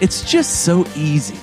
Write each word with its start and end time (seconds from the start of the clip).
it's 0.00 0.22
just 0.30 0.64
so 0.64 0.86
easy. 0.94 1.38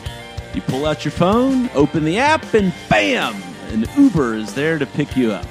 You 0.53 0.61
pull 0.61 0.85
out 0.85 1.03
your 1.03 1.11
phone, 1.11 1.69
open 1.73 2.05
the 2.05 2.17
app, 2.17 2.53
and 2.53 2.73
bam! 2.89 3.35
An 3.69 3.85
Uber 3.97 4.35
is 4.35 4.53
there 4.53 4.79
to 4.79 4.85
pick 4.85 5.17
you 5.17 5.31
up. 5.31 5.45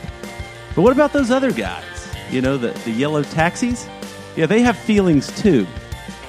But 0.74 0.82
what 0.82 0.92
about 0.92 1.12
those 1.12 1.30
other 1.30 1.52
guys? 1.52 1.84
You 2.30 2.40
know, 2.40 2.56
the, 2.56 2.70
the 2.84 2.90
yellow 2.90 3.22
taxis? 3.22 3.86
Yeah, 4.34 4.46
they 4.46 4.62
have 4.62 4.78
feelings 4.78 5.30
too. 5.40 5.66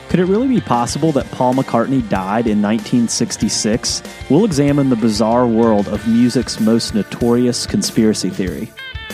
Could 0.09 0.19
it 0.19 0.25
really 0.25 0.47
be 0.47 0.61
possible 0.61 1.11
that 1.13 1.29
Paul 1.31 1.53
McCartney 1.55 2.07
died 2.09 2.47
in 2.47 2.61
1966? 2.61 4.03
We'll 4.29 4.45
examine 4.45 4.89
the 4.89 4.95
bizarre 4.95 5.47
world 5.47 5.87
of 5.87 6.05
music's 6.07 6.59
most 6.59 6.93
notorious 6.93 7.65
conspiracy 7.65 8.29
theory. 8.29 8.71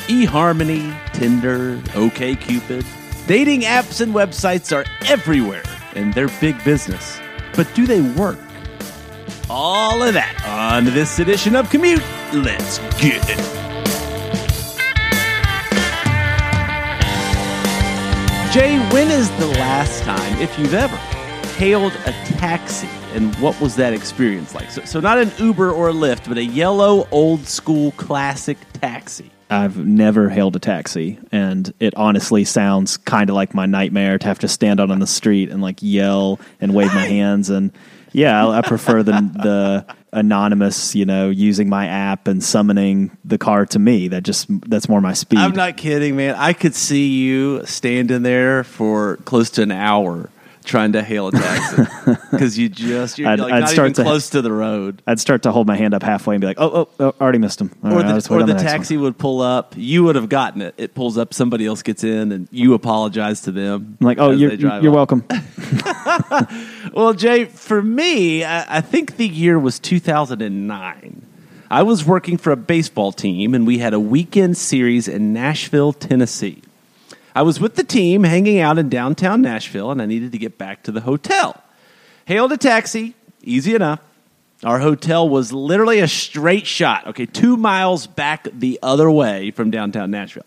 eHarmony, 0.08 0.94
Tinder, 1.14 1.78
OKCupid. 1.94 2.86
Dating 3.28 3.62
apps 3.62 4.02
and 4.02 4.14
websites 4.14 4.76
are 4.76 4.86
everywhere, 5.06 5.64
and 5.96 6.14
they're 6.14 6.30
big 6.42 6.62
business. 6.64 7.21
But 7.56 7.74
do 7.74 7.86
they 7.86 8.02
work? 8.02 8.40
All 9.50 10.02
of 10.02 10.14
that 10.14 10.44
on 10.48 10.86
this 10.86 11.20
edition 11.20 11.56
of 11.56 11.70
Commute. 11.70 12.04
Let's 12.34 12.80
get 13.02 13.22
it. 13.30 13.38
Jay, 18.54 18.78
when 18.94 19.10
is 19.10 19.30
the 19.40 19.48
last 19.60 20.04
time, 20.04 20.42
if 20.42 20.58
you've 20.60 20.74
ever, 20.74 20.98
hailed 21.58 21.94
a 22.06 22.12
taxi? 22.38 22.90
And 23.14 23.36
what 23.36 23.60
was 23.60 23.76
that 23.76 23.94
experience 23.94 24.56
like? 24.56 24.72
So, 24.72 24.86
so 24.86 25.00
not 25.02 25.18
an 25.18 25.32
Uber 25.38 25.70
or 25.72 25.90
a 25.90 25.94
Lyft, 25.94 26.30
but 26.30 26.38
a 26.38 26.44
yellow, 26.44 27.08
old 27.12 27.46
school, 27.46 27.92
classic 27.92 28.58
taxi. 28.74 29.30
I've 29.50 29.78
never 29.78 30.30
hailed 30.30 30.56
a 30.56 30.60
taxi, 30.60 31.20
and 31.30 31.74
it 31.82 31.94
honestly 31.96 32.46
sounds 32.46 32.96
kind 32.96 33.30
of 33.30 33.36
like 33.36 33.54
my 33.54 33.66
nightmare 33.66 34.18
to 34.18 34.28
have 34.28 34.40
to 34.40 34.48
stand 34.48 34.80
out 34.80 34.90
on 34.90 35.00
the 35.00 35.08
street 35.08 35.50
and 35.50 35.62
like 35.62 35.80
yell 35.82 36.40
and 36.62 36.74
wave 36.74 36.94
my 36.94 37.04
hands. 37.06 37.50
And 37.50 37.74
yeah, 38.14 38.48
I, 38.48 38.60
I 38.60 38.62
prefer 38.62 39.04
the 39.04 39.12
the 39.12 39.96
anonymous, 40.14 40.96
you 40.96 41.04
know, 41.06 41.30
using 41.30 41.68
my 41.68 41.88
app 41.88 42.30
and 42.30 42.42
summoning 42.42 43.18
the 43.26 43.38
car 43.38 43.66
to 43.68 43.80
me. 43.80 44.08
That 44.08 44.24
just 44.24 44.48
that's 44.70 44.88
more 44.88 45.02
my 45.02 45.14
speed. 45.14 45.40
I'm 45.40 45.52
not 45.52 45.76
kidding, 45.76 46.16
man. 46.16 46.36
I 46.36 46.54
could 46.54 46.74
see 46.74 47.08
you 47.08 47.66
standing 47.66 48.24
there 48.24 48.64
for 48.64 49.18
close 49.26 49.50
to 49.52 49.64
an 49.64 49.72
hour 49.72 50.30
trying 50.64 50.94
to 50.94 51.02
hail 51.04 51.28
a 51.28 51.32
taxi 51.32 51.84
because 52.32 52.58
you 52.58 52.70
just 52.70 53.18
you're 53.20 53.30
I'd- 53.30 53.42
like 53.42 53.54
I'd 53.54 53.60
not 53.62 53.70
start 53.70 53.86
even 53.92 53.94
to- 53.96 54.04
close 54.04 54.30
to 54.32 54.42
the 54.42 54.52
road. 54.52 55.02
I'd 55.08 55.20
start 55.20 55.44
to 55.44 55.52
hold 55.52 55.68
my 55.68 55.76
hand 55.76 55.94
up 55.94 56.04
halfway 56.04 56.36
and 56.36 56.42
be 56.42 56.48
like, 56.48 56.58
"Oh, 56.60 56.72
oh, 56.72 56.90
oh 57.00 57.16
already 57.22 57.40
missed 57.40 57.60
him." 57.62 57.72
All 57.84 57.94
Or 57.94 57.96
right, 58.02 58.22
the, 58.24 58.34
or 58.34 58.40
on 58.42 58.48
the 58.48 58.54
next 58.54 58.64
one. 58.64 58.72
taxi 58.74 58.98
would 58.98 59.18
pull 59.18 59.42
up. 59.42 59.74
You 59.78 60.04
would 60.04 60.16
have 60.16 60.30
gotten 60.30 60.62
it. 60.62 60.74
It 60.78 60.94
pulls 60.96 61.18
up. 61.18 61.34
Somebody 61.34 61.66
else 61.66 61.82
gets 61.84 62.04
in, 62.04 62.32
and 62.32 62.48
you 62.52 62.74
apologize 62.74 63.42
to 63.42 63.52
them. 63.52 63.98
I'm 64.00 64.06
like, 64.06 64.18
"Oh, 64.20 64.32
you're, 64.32 64.54
you're 64.54 64.72
off. 64.72 64.84
welcome." 64.84 65.24
Well, 66.94 67.14
Jay, 67.14 67.46
for 67.46 67.82
me, 67.82 68.44
I, 68.44 68.78
I 68.78 68.82
think 68.82 69.16
the 69.18 69.28
year 69.28 69.58
was 69.58 69.80
2009. 69.80 71.26
I 71.70 71.84
was 71.84 72.04
working 72.06 72.38
for 72.38 72.52
a 72.52 72.58
baseball 72.58 73.12
team, 73.14 73.54
and 73.56 73.66
we 73.66 73.78
had 73.78 73.94
a 73.94 74.00
weekend 74.00 74.58
series 74.58 75.08
in 75.08 75.32
Nashville, 75.32 75.94
Tennessee. 75.94 76.62
I 77.34 77.44
was 77.44 77.60
with 77.60 77.76
the 77.76 77.84
team 77.84 78.24
hanging 78.24 78.60
out 78.60 78.78
in 78.78 78.90
downtown 78.90 79.42
Nashville, 79.42 79.92
and 79.92 80.02
I 80.02 80.06
needed 80.06 80.32
to 80.34 80.38
get 80.38 80.58
back 80.58 80.84
to 80.84 80.92
the 80.92 81.02
hotel. 81.02 81.62
Hailed 82.26 82.52
a 82.52 82.58
taxi, 82.58 83.16
easy 83.42 83.74
enough. 83.74 84.02
Our 84.64 84.80
hotel 84.80 85.28
was 85.28 85.52
literally 85.52 86.00
a 86.00 86.08
straight 86.08 86.68
shot, 86.68 87.08
okay, 87.08 87.26
two 87.26 87.58
miles 87.58 88.06
back 88.06 88.48
the 88.54 88.78
other 88.84 89.10
way 89.10 89.52
from 89.52 89.72
downtown 89.72 90.12
Nashville. 90.12 90.46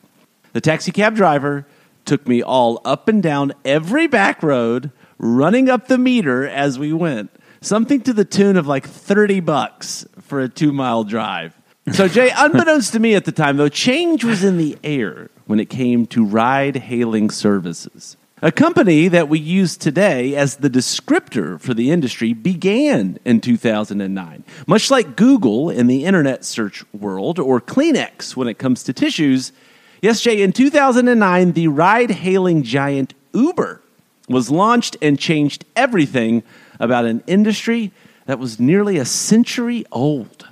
The 0.53 0.61
taxi 0.61 0.93
cab 0.93 1.17
driver 1.17 1.67
took 2.05 2.29
me 2.29 2.43
all 2.43 2.81
up 2.85 3.09
and 3.09 3.23
down 3.23 3.53
every 3.65 4.07
back 4.07 4.43
road, 4.43 4.93
running 5.19 5.69
up 5.69 5.89
the 5.89 5.99
meter 5.99 6.47
as 6.47 6.79
we 6.79 6.93
went. 6.93 7.31
Something 7.61 8.03
to 8.03 8.13
the 8.13 8.25
tune 8.25 8.57
of 8.57 8.67
like 8.67 8.87
30 8.87 9.41
bucks 9.41 10.07
for 10.21 10.41
a 10.41 10.49
two 10.49 10.73
mile 10.73 11.03
drive. 11.03 11.57
So, 11.93 12.07
Jay, 12.07 12.31
unbeknownst 12.37 12.93
to 12.93 13.01
me 13.01 13.15
at 13.15 13.25
the 13.25 13.33
time, 13.33 13.57
though, 13.57 13.69
change 13.69 14.23
was 14.23 14.45
in 14.45 14.59
the 14.59 14.79
air 14.85 15.31
when 15.47 15.61
it 15.61 15.71
came 15.71 16.07
to 16.07 16.25
ride 16.25 16.77
hailing 16.77 17.31
services. 17.31 18.17
A 18.43 18.53
company 18.53 19.09
that 19.09 19.29
we 19.29 19.39
use 19.39 19.77
today 19.77 20.35
as 20.35 20.57
the 20.57 20.69
descriptor 20.69 21.59
for 21.59 21.73
the 21.73 21.91
industry 21.91 22.35
began 22.35 23.19
in 23.25 23.41
2009. 23.41 24.45
Much 24.67 24.91
like 24.91 25.17
Google 25.17 25.71
in 25.71 25.87
the 25.87 26.05
internet 26.05 26.45
search 26.45 26.85
world 26.93 27.39
or 27.39 27.61
Kleenex 27.61 28.37
when 28.37 28.49
it 28.49 28.59
comes 28.59 28.83
to 28.83 28.93
tissues, 28.93 29.53
yes, 30.03 30.21
Jay, 30.21 30.43
in 30.43 30.53
2009, 30.53 31.53
the 31.53 31.69
ride 31.69 32.11
hailing 32.11 32.63
giant 32.63 33.15
Uber 33.33 33.81
was 34.29 34.51
launched 34.51 34.97
and 35.01 35.19
changed 35.19 35.65
everything 35.75 36.43
about 36.79 37.05
an 37.05 37.23
industry 37.27 37.93
that 38.27 38.39
was 38.39 38.61
nearly 38.61 38.99
a 38.99 39.05
century 39.05 39.85
old. 39.93 40.44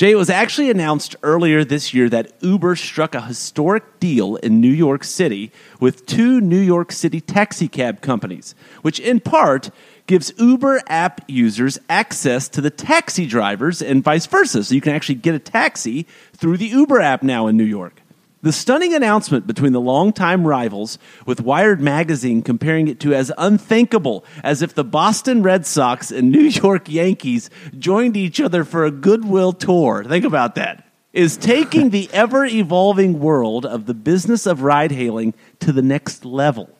Jay, 0.00 0.12
it 0.12 0.16
was 0.16 0.30
actually 0.30 0.70
announced 0.70 1.14
earlier 1.22 1.62
this 1.62 1.92
year 1.92 2.08
that 2.08 2.32
Uber 2.40 2.74
struck 2.74 3.14
a 3.14 3.20
historic 3.20 4.00
deal 4.00 4.36
in 4.36 4.58
New 4.58 4.70
York 4.70 5.04
City 5.04 5.52
with 5.78 6.06
two 6.06 6.40
New 6.40 6.58
York 6.58 6.90
City 6.90 7.20
taxi 7.20 7.68
cab 7.68 8.00
companies, 8.00 8.54
which 8.80 8.98
in 8.98 9.20
part 9.20 9.68
gives 10.06 10.32
Uber 10.38 10.80
app 10.86 11.20
users 11.28 11.78
access 11.90 12.48
to 12.48 12.62
the 12.62 12.70
taxi 12.70 13.26
drivers 13.26 13.82
and 13.82 14.02
vice 14.02 14.24
versa. 14.24 14.64
So 14.64 14.74
you 14.74 14.80
can 14.80 14.94
actually 14.94 15.16
get 15.16 15.34
a 15.34 15.38
taxi 15.38 16.06
through 16.32 16.56
the 16.56 16.68
Uber 16.68 17.02
app 17.02 17.22
now 17.22 17.46
in 17.46 17.58
New 17.58 17.64
York. 17.64 17.99
The 18.42 18.52
stunning 18.52 18.94
announcement 18.94 19.46
between 19.46 19.72
the 19.72 19.80
longtime 19.82 20.46
rivals, 20.46 20.98
with 21.26 21.42
Wired 21.42 21.82
magazine 21.82 22.40
comparing 22.40 22.88
it 22.88 22.98
to 23.00 23.12
as 23.12 23.30
unthinkable 23.36 24.24
as 24.42 24.62
if 24.62 24.72
the 24.74 24.84
Boston 24.84 25.42
Red 25.42 25.66
Sox 25.66 26.10
and 26.10 26.32
New 26.32 26.44
York 26.48 26.88
Yankees 26.88 27.50
joined 27.78 28.16
each 28.16 28.40
other 28.40 28.64
for 28.64 28.86
a 28.86 28.90
goodwill 28.90 29.52
tour. 29.52 30.04
Think 30.04 30.24
about 30.24 30.54
that. 30.54 30.86
Is 31.12 31.36
taking 31.36 31.90
the 31.90 32.08
ever 32.14 32.46
evolving 32.46 33.20
world 33.20 33.66
of 33.66 33.84
the 33.84 33.92
business 33.94 34.46
of 34.46 34.62
ride 34.62 34.92
hailing 34.92 35.34
to 35.58 35.70
the 35.70 35.82
next 35.82 36.24
level. 36.24 36.70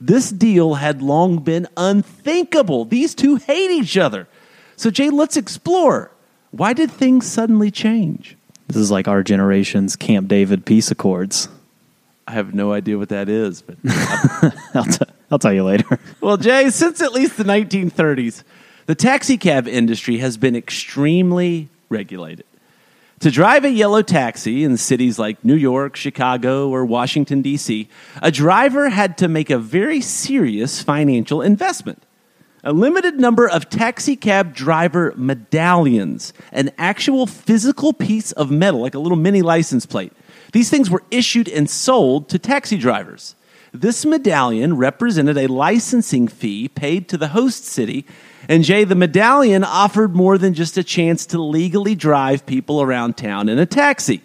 This 0.00 0.30
deal 0.30 0.74
had 0.74 1.02
long 1.02 1.40
been 1.40 1.68
unthinkable. 1.76 2.86
These 2.86 3.14
two 3.14 3.36
hate 3.36 3.70
each 3.70 3.98
other. 3.98 4.28
So, 4.76 4.90
Jay, 4.90 5.10
let's 5.10 5.36
explore. 5.36 6.10
Why 6.52 6.72
did 6.72 6.90
things 6.90 7.26
suddenly 7.26 7.70
change? 7.70 8.38
This 8.72 8.80
is 8.80 8.90
like 8.90 9.06
our 9.06 9.22
generation's 9.22 9.96
Camp 9.96 10.28
David 10.28 10.64
peace 10.64 10.90
accords. 10.90 11.48
I 12.26 12.32
have 12.32 12.54
no 12.54 12.72
idea 12.72 12.96
what 12.96 13.10
that 13.10 13.28
is, 13.28 13.60
but 13.60 13.76
I'll, 14.74 14.84
t- 14.84 15.04
I'll 15.30 15.38
tell 15.38 15.52
you 15.52 15.64
later. 15.64 15.98
well, 16.22 16.38
Jay, 16.38 16.70
since 16.70 17.02
at 17.02 17.12
least 17.12 17.36
the 17.36 17.44
1930s, 17.44 18.44
the 18.86 18.94
taxi 18.94 19.36
cab 19.36 19.68
industry 19.68 20.18
has 20.18 20.38
been 20.38 20.56
extremely 20.56 21.68
regulated. 21.90 22.46
To 23.20 23.30
drive 23.30 23.66
a 23.66 23.70
yellow 23.70 24.00
taxi 24.00 24.64
in 24.64 24.78
cities 24.78 25.18
like 25.18 25.44
New 25.44 25.54
York, 25.54 25.94
Chicago, 25.94 26.70
or 26.70 26.86
Washington, 26.86 27.42
D.C., 27.42 27.90
a 28.22 28.30
driver 28.30 28.88
had 28.88 29.18
to 29.18 29.28
make 29.28 29.50
a 29.50 29.58
very 29.58 30.00
serious 30.00 30.82
financial 30.82 31.42
investment. 31.42 32.02
A 32.64 32.72
limited 32.72 33.18
number 33.18 33.48
of 33.48 33.68
taxi 33.68 34.14
cab 34.14 34.54
driver 34.54 35.12
medallions, 35.16 36.32
an 36.52 36.70
actual 36.78 37.26
physical 37.26 37.92
piece 37.92 38.30
of 38.30 38.52
metal, 38.52 38.80
like 38.82 38.94
a 38.94 39.00
little 39.00 39.18
mini 39.18 39.42
license 39.42 39.84
plate. 39.84 40.12
These 40.52 40.70
things 40.70 40.88
were 40.88 41.02
issued 41.10 41.48
and 41.48 41.68
sold 41.68 42.28
to 42.28 42.38
taxi 42.38 42.78
drivers. 42.78 43.34
This 43.72 44.04
medallion 44.04 44.76
represented 44.76 45.36
a 45.38 45.48
licensing 45.48 46.28
fee 46.28 46.68
paid 46.68 47.08
to 47.08 47.16
the 47.16 47.28
host 47.28 47.64
city, 47.64 48.06
and 48.48 48.62
Jay, 48.62 48.84
the 48.84 48.94
medallion 48.94 49.64
offered 49.64 50.14
more 50.14 50.38
than 50.38 50.54
just 50.54 50.78
a 50.78 50.84
chance 50.84 51.26
to 51.26 51.42
legally 51.42 51.96
drive 51.96 52.46
people 52.46 52.80
around 52.80 53.16
town 53.16 53.48
in 53.48 53.58
a 53.58 53.66
taxi. 53.66 54.22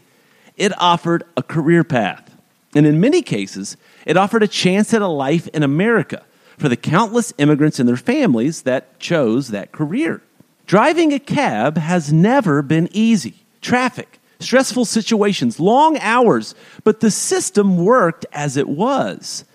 It 0.57 0.79
offered 0.79 1.23
a 1.35 1.41
career 1.41 1.83
path. 1.83 2.35
And 2.75 2.85
in 2.85 2.99
many 2.99 3.23
cases, 3.23 3.77
it 4.05 4.17
offered 4.17 4.43
a 4.43 4.47
chance 4.47 4.93
at 4.93 5.01
a 5.01 5.07
life 5.07 5.47
in 5.47 5.63
America 5.63 6.23
for 6.57 6.69
the 6.69 6.77
countless 6.77 7.33
immigrants 7.37 7.79
and 7.79 7.87
their 7.87 7.97
families 7.97 8.63
that 8.63 8.99
chose 8.99 9.49
that 9.49 9.71
career. 9.71 10.21
Driving 10.65 11.13
a 11.13 11.19
cab 11.19 11.77
has 11.77 12.11
never 12.11 12.61
been 12.61 12.89
easy. 12.91 13.35
Traffic, 13.61 14.19
stressful 14.39 14.85
situations, 14.85 15.59
long 15.59 15.97
hours, 15.99 16.55
but 16.83 16.99
the 16.99 17.11
system 17.11 17.77
worked 17.85 18.25
as 18.33 18.57
it 18.57 18.67
was. 18.67 19.45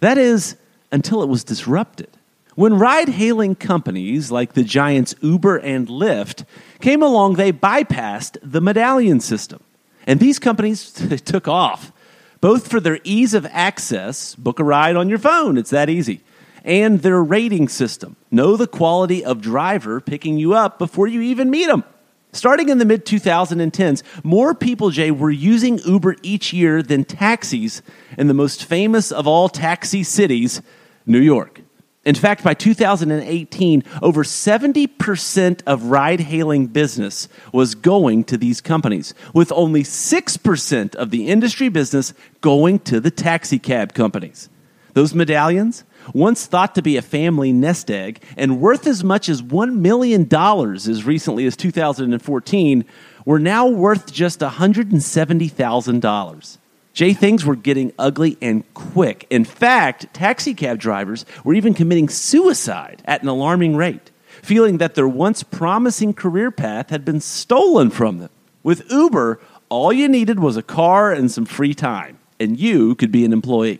That 0.00 0.18
is, 0.18 0.56
until 0.92 1.22
it 1.22 1.28
was 1.28 1.44
disrupted. 1.44 2.08
When 2.54 2.78
ride 2.78 3.08
hailing 3.08 3.54
companies 3.54 4.30
like 4.30 4.52
the 4.52 4.64
giants 4.64 5.14
Uber 5.22 5.56
and 5.58 5.88
Lyft 5.88 6.44
came 6.80 7.02
along, 7.02 7.34
they 7.34 7.52
bypassed 7.52 8.36
the 8.42 8.60
medallion 8.60 9.20
system. 9.20 9.62
And 10.06 10.20
these 10.20 10.38
companies 10.38 10.90
took 11.24 11.48
off, 11.48 11.92
both 12.40 12.68
for 12.68 12.80
their 12.80 13.00
ease 13.04 13.34
of 13.34 13.46
access, 13.46 14.34
book 14.34 14.58
a 14.58 14.64
ride 14.64 14.96
on 14.96 15.08
your 15.08 15.18
phone, 15.18 15.56
it's 15.56 15.70
that 15.70 15.88
easy, 15.88 16.20
and 16.64 17.00
their 17.00 17.22
rating 17.22 17.68
system. 17.68 18.16
Know 18.30 18.56
the 18.56 18.66
quality 18.66 19.24
of 19.24 19.40
driver 19.40 20.00
picking 20.00 20.38
you 20.38 20.54
up 20.54 20.78
before 20.78 21.06
you 21.06 21.20
even 21.20 21.50
meet 21.50 21.66
them. 21.66 21.84
Starting 22.32 22.68
in 22.68 22.78
the 22.78 22.84
mid 22.84 23.04
2010s, 23.04 24.02
more 24.22 24.54
people, 24.54 24.90
Jay, 24.90 25.10
were 25.10 25.30
using 25.30 25.78
Uber 25.78 26.16
each 26.22 26.52
year 26.52 26.82
than 26.82 27.04
taxis 27.04 27.82
in 28.16 28.28
the 28.28 28.34
most 28.34 28.64
famous 28.64 29.10
of 29.10 29.26
all 29.26 29.48
taxi 29.48 30.04
cities, 30.04 30.62
New 31.06 31.18
York. 31.18 31.60
In 32.04 32.14
fact, 32.14 32.42
by 32.42 32.54
2018, 32.54 33.84
over 34.00 34.24
70% 34.24 35.62
of 35.66 35.84
ride 35.84 36.20
hailing 36.20 36.66
business 36.68 37.28
was 37.52 37.74
going 37.74 38.24
to 38.24 38.38
these 38.38 38.62
companies, 38.62 39.12
with 39.34 39.52
only 39.52 39.82
6% 39.82 40.94
of 40.94 41.10
the 41.10 41.28
industry 41.28 41.68
business 41.68 42.14
going 42.40 42.78
to 42.80 43.00
the 43.00 43.10
taxi 43.10 43.58
cab 43.58 43.92
companies. 43.92 44.48
Those 44.94 45.14
medallions, 45.14 45.84
once 46.14 46.46
thought 46.46 46.74
to 46.74 46.82
be 46.82 46.96
a 46.96 47.02
family 47.02 47.52
nest 47.52 47.90
egg 47.90 48.22
and 48.36 48.60
worth 48.60 48.86
as 48.86 49.04
much 49.04 49.28
as 49.28 49.42
$1 49.42 49.74
million 49.74 50.26
as 50.32 51.04
recently 51.04 51.44
as 51.46 51.56
2014, 51.56 52.84
were 53.24 53.38
now 53.38 53.66
worth 53.66 54.12
just 54.12 54.40
$170,000. 54.40 56.58
Jay, 56.92 57.12
things 57.12 57.46
were 57.46 57.56
getting 57.56 57.92
ugly 57.98 58.36
and 58.42 58.64
quick. 58.74 59.26
In 59.30 59.44
fact, 59.44 60.12
taxi 60.12 60.54
cab 60.54 60.78
drivers 60.78 61.24
were 61.44 61.54
even 61.54 61.74
committing 61.74 62.08
suicide 62.08 63.02
at 63.04 63.22
an 63.22 63.28
alarming 63.28 63.76
rate, 63.76 64.10
feeling 64.42 64.78
that 64.78 64.96
their 64.96 65.08
once 65.08 65.42
promising 65.42 66.12
career 66.12 66.50
path 66.50 66.90
had 66.90 67.04
been 67.04 67.20
stolen 67.20 67.90
from 67.90 68.18
them. 68.18 68.30
With 68.62 68.90
Uber, 68.90 69.40
all 69.68 69.92
you 69.92 70.08
needed 70.08 70.40
was 70.40 70.56
a 70.56 70.62
car 70.62 71.12
and 71.12 71.30
some 71.30 71.46
free 71.46 71.74
time, 71.74 72.18
and 72.40 72.58
you 72.58 72.96
could 72.96 73.12
be 73.12 73.24
an 73.24 73.32
employee. 73.32 73.78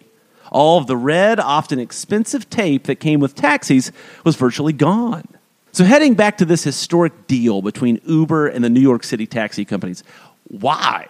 All 0.50 0.78
of 0.78 0.86
the 0.86 0.96
red, 0.96 1.38
often 1.38 1.78
expensive 1.78 2.50
tape 2.50 2.84
that 2.84 2.96
came 2.96 3.20
with 3.20 3.34
taxis 3.34 3.92
was 4.24 4.36
virtually 4.36 4.72
gone. 4.72 5.26
So, 5.72 5.84
heading 5.84 6.14
back 6.14 6.38
to 6.38 6.44
this 6.44 6.64
historic 6.64 7.28
deal 7.28 7.62
between 7.62 8.00
Uber 8.04 8.48
and 8.48 8.64
the 8.64 8.68
New 8.68 8.80
York 8.80 9.04
City 9.04 9.26
taxi 9.26 9.64
companies, 9.64 10.02
why? 10.48 11.06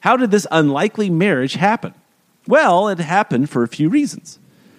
How 0.00 0.16
did 0.16 0.30
this 0.30 0.46
unlikely 0.50 1.10
marriage 1.10 1.54
happen? 1.54 1.92
Well, 2.46 2.88
it 2.88 2.98
happened 2.98 3.50
for 3.50 3.62
a 3.62 3.68
few 3.68 3.90
reasons. 3.90 4.38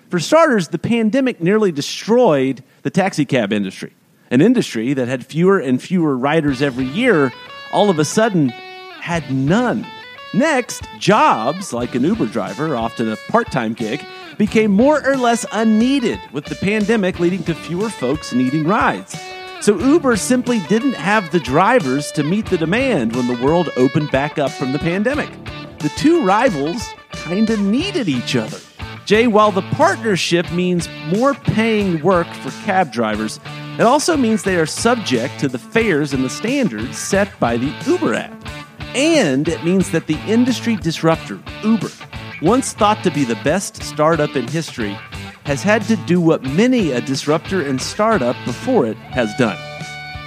For 0.09 0.19
starters, 0.19 0.69
the 0.69 0.79
pandemic 0.79 1.39
nearly 1.39 1.71
destroyed 1.71 2.63
the 2.81 2.89
taxicab 2.89 3.53
industry. 3.53 3.93
An 4.31 4.41
industry 4.41 4.93
that 4.93 5.07
had 5.07 5.25
fewer 5.25 5.59
and 5.59 5.81
fewer 5.81 6.17
riders 6.17 6.61
every 6.61 6.85
year, 6.85 7.31
all 7.71 7.89
of 7.89 7.99
a 7.99 8.05
sudden 8.05 8.49
had 8.49 9.31
none. 9.31 9.85
Next, 10.33 10.87
jobs, 10.97 11.73
like 11.73 11.93
an 11.93 12.03
Uber 12.03 12.27
driver, 12.27 12.77
often 12.77 13.11
a 13.11 13.17
part 13.27 13.51
time 13.51 13.73
gig, 13.73 14.01
became 14.37 14.71
more 14.71 15.05
or 15.05 15.17
less 15.17 15.45
unneeded, 15.51 16.19
with 16.31 16.45
the 16.45 16.55
pandemic 16.55 17.19
leading 17.19 17.43
to 17.43 17.53
fewer 17.53 17.89
folks 17.89 18.31
needing 18.31 18.65
rides. 18.65 19.19
So 19.59 19.77
Uber 19.77 20.15
simply 20.15 20.59
didn't 20.69 20.93
have 20.93 21.31
the 21.31 21.39
drivers 21.41 22.13
to 22.13 22.23
meet 22.23 22.45
the 22.45 22.57
demand 22.57 23.13
when 23.13 23.27
the 23.27 23.43
world 23.43 23.69
opened 23.75 24.09
back 24.09 24.39
up 24.39 24.51
from 24.51 24.71
the 24.71 24.79
pandemic. 24.79 25.29
The 25.79 25.91
two 25.97 26.25
rivals 26.25 26.81
kind 27.11 27.49
of 27.49 27.59
needed 27.59 28.07
each 28.07 28.37
other. 28.37 28.57
Jay, 29.05 29.27
while 29.27 29.51
the 29.51 29.61
partnership 29.73 30.49
means 30.53 30.87
more 31.07 31.33
paying 31.33 32.01
work 32.01 32.27
for 32.27 32.51
cab 32.63 32.93
drivers, 32.93 33.41
it 33.77 33.81
also 33.81 34.15
means 34.15 34.43
they 34.43 34.57
are 34.57 34.65
subject 34.65 35.39
to 35.41 35.49
the 35.49 35.59
fares 35.59 36.13
and 36.13 36.23
the 36.23 36.29
standards 36.29 36.97
set 36.97 37.37
by 37.37 37.57
the 37.57 37.73
Uber 37.85 38.13
app. 38.13 38.40
And 38.95 39.47
it 39.47 39.63
means 39.63 39.91
that 39.91 40.07
the 40.07 40.19
industry 40.27 40.75
disruptor, 40.75 41.39
Uber, 41.63 41.89
once 42.41 42.73
thought 42.73 43.03
to 43.03 43.11
be 43.11 43.23
the 43.23 43.35
best 43.43 43.81
startup 43.83 44.35
in 44.35 44.47
history, 44.47 44.97
has 45.45 45.63
had 45.63 45.83
to 45.83 45.95
do 45.95 46.19
what 46.19 46.43
many 46.43 46.91
a 46.91 47.01
disruptor 47.01 47.61
and 47.61 47.81
startup 47.81 48.35
before 48.45 48.85
it 48.85 48.97
has 48.97 49.33
done 49.37 49.57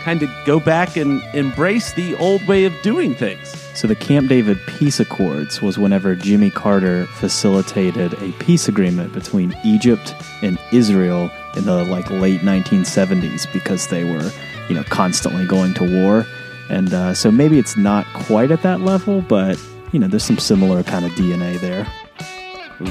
kind 0.04 0.22
of 0.22 0.30
go 0.44 0.60
back 0.60 0.98
and 0.98 1.22
embrace 1.34 1.94
the 1.94 2.14
old 2.18 2.46
way 2.46 2.66
of 2.66 2.74
doing 2.82 3.14
things. 3.14 3.48
So 3.74 3.88
the 3.88 3.96
Camp 3.96 4.28
David 4.28 4.58
peace 4.66 5.00
accords 5.00 5.62
was 5.62 5.78
whenever 5.78 6.14
Jimmy 6.14 6.50
Carter 6.50 7.06
facilitated 7.06 8.12
a 8.22 8.32
peace 8.32 8.68
agreement 8.68 9.14
between 9.14 9.56
Egypt 9.64 10.14
and 10.42 10.58
Israel 10.72 11.30
in 11.56 11.64
the 11.64 11.84
like 11.84 12.10
late 12.10 12.42
1970s 12.42 13.50
because 13.50 13.88
they 13.88 14.04
were, 14.04 14.30
you 14.68 14.74
know, 14.74 14.84
constantly 14.84 15.46
going 15.46 15.72
to 15.72 16.02
war. 16.02 16.26
And 16.70 16.92
uh, 16.92 17.14
so 17.14 17.30
maybe 17.30 17.58
it's 17.58 17.76
not 17.76 18.06
quite 18.14 18.50
at 18.50 18.62
that 18.62 18.80
level, 18.80 19.20
but 19.22 19.58
you 19.92 19.98
know, 19.98 20.08
there's 20.08 20.24
some 20.24 20.38
similar 20.38 20.82
kind 20.82 21.04
of 21.04 21.12
DNA 21.12 21.60
there. 21.60 21.86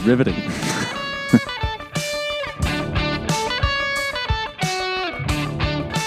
Riveting. 0.05 0.35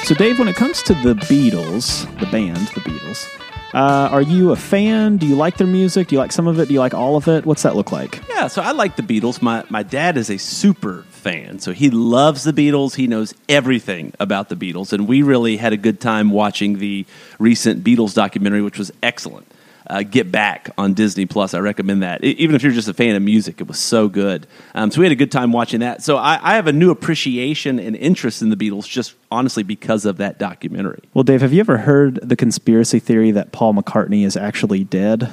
So, 0.07 0.15
Dave, 0.15 0.39
when 0.39 0.47
it 0.47 0.55
comes 0.55 0.85
to 0.85 0.95
the 0.95 1.15
Beatles, 1.15 2.07
the 2.21 2.27
band, 2.27 2.69
the 2.77 2.81
Beatles, 2.83 3.27
uh, 3.75 4.09
are 4.11 4.23
you 4.23 4.53
a 4.53 4.57
fan? 4.57 5.17
Do 5.17 5.27
you 5.27 5.35
like 5.35 5.57
their 5.57 5.67
music? 5.67 6.09
Do 6.09 6.15
you 6.15 6.19
like 6.19 6.33
some 6.33 6.47
of 6.47 6.59
it? 6.59 6.69
Do 6.69 6.75
you 6.75 6.81
like 6.81 6.95
all 6.95 7.17
of 7.17 7.29
it? 7.29 7.45
What's 7.45 7.63
that 7.63 7.77
look 7.77 7.93
like? 7.93 8.23
Yeah, 8.29 8.49
so 8.49 8.63
I 8.63 8.73
like 8.73 8.97
the 8.97 9.03
Beatles. 9.03 9.43
My 9.43 9.65
my 9.69 9.83
dad 9.83 10.17
is 10.17 10.31
a 10.31 10.39
super 10.39 11.05
fan, 11.11 11.59
so 11.59 11.73
he 11.73 11.91
loves 11.91 12.45
the 12.45 12.53
Beatles. 12.53 12.95
He 12.95 13.07
knows 13.07 13.35
everything 13.49 14.13
about 14.21 14.49
the 14.49 14.57
Beatles, 14.57 14.93
and 14.93 15.09
we 15.09 15.23
really 15.23 15.57
had 15.57 15.73
a 15.73 15.77
good 15.77 16.01
time 16.01 16.31
watching 16.31 16.79
the 16.79 17.07
recent 17.39 17.83
Beatles 17.83 18.15
documentary, 18.15 18.63
which 18.63 18.79
was 18.79 18.93
excellent 19.03 19.47
uh, 19.89 20.03
Get 20.03 20.31
Back 20.31 20.71
on 20.77 20.95
Disney 20.95 21.27
Plus. 21.27 21.55
I 21.55 21.61
recommend 21.61 22.03
that. 22.03 22.23
even 22.25 22.57
if 22.57 22.63
you're 22.63 22.73
just 22.73 22.89
a 22.89 22.95
fan 22.95 23.17
of 23.17 23.23
music, 23.23 23.61
it 23.61 23.67
was 23.67 23.79
so 23.79 24.09
good. 24.09 24.47
Um, 24.75 24.91
so 24.91 25.01
we 25.01 25.07
had 25.07 25.13
a 25.13 25.17
good 25.17 25.33
time 25.33 25.53
watching 25.53 25.81
that. 25.81 26.03
So 26.03 26.17
I, 26.17 26.39
I, 26.43 26.55
have 26.57 26.67
a 26.67 26.73
new 26.73 26.91
appreciation 26.91 27.79
and 27.79 27.95
interest 27.97 28.43
in 28.43 28.51
the 28.51 28.57
Beatles 28.57 28.89
just 28.89 29.15
honestly 29.31 29.63
because 29.63 30.05
of 30.05 30.19
that 30.19 30.39
documentary. 30.39 31.03
Well, 31.15 31.25
Dave, 31.25 31.41
have 31.41 31.53
you 31.53 31.61
ever 31.61 31.79
heard 31.79 32.19
the 32.23 32.37
conspiracy 32.37 32.99
theory 32.99 33.31
that 33.33 33.53
Paul 33.53 33.75
McCartney 33.75 34.25
is 34.25 34.37
actually 34.37 34.85
dead? 34.85 35.23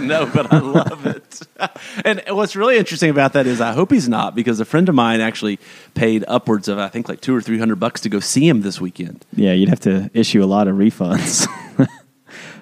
no, 0.00 0.30
but 0.32 0.52
I 0.52 0.58
love 0.58 1.06
it. 1.06 1.40
and 2.04 2.22
what's 2.28 2.56
really 2.56 2.78
interesting 2.78 3.10
about 3.10 3.32
that 3.34 3.46
is 3.46 3.60
I 3.60 3.72
hope 3.72 3.92
he's 3.92 4.08
not 4.08 4.34
because 4.34 4.60
a 4.60 4.64
friend 4.64 4.88
of 4.88 4.94
mine 4.94 5.20
actually 5.20 5.58
paid 5.94 6.24
upwards 6.28 6.68
of 6.68 6.78
I 6.78 6.88
think 6.88 7.08
like 7.08 7.20
two 7.20 7.34
or 7.34 7.40
three 7.40 7.58
hundred 7.58 7.76
bucks 7.76 8.00
to 8.02 8.08
go 8.08 8.20
see 8.20 8.48
him 8.48 8.62
this 8.62 8.80
weekend. 8.80 9.24
Yeah, 9.34 9.52
you'd 9.52 9.68
have 9.68 9.80
to 9.80 10.10
issue 10.14 10.42
a 10.42 10.46
lot 10.46 10.68
of 10.68 10.76
refunds. 10.76 11.46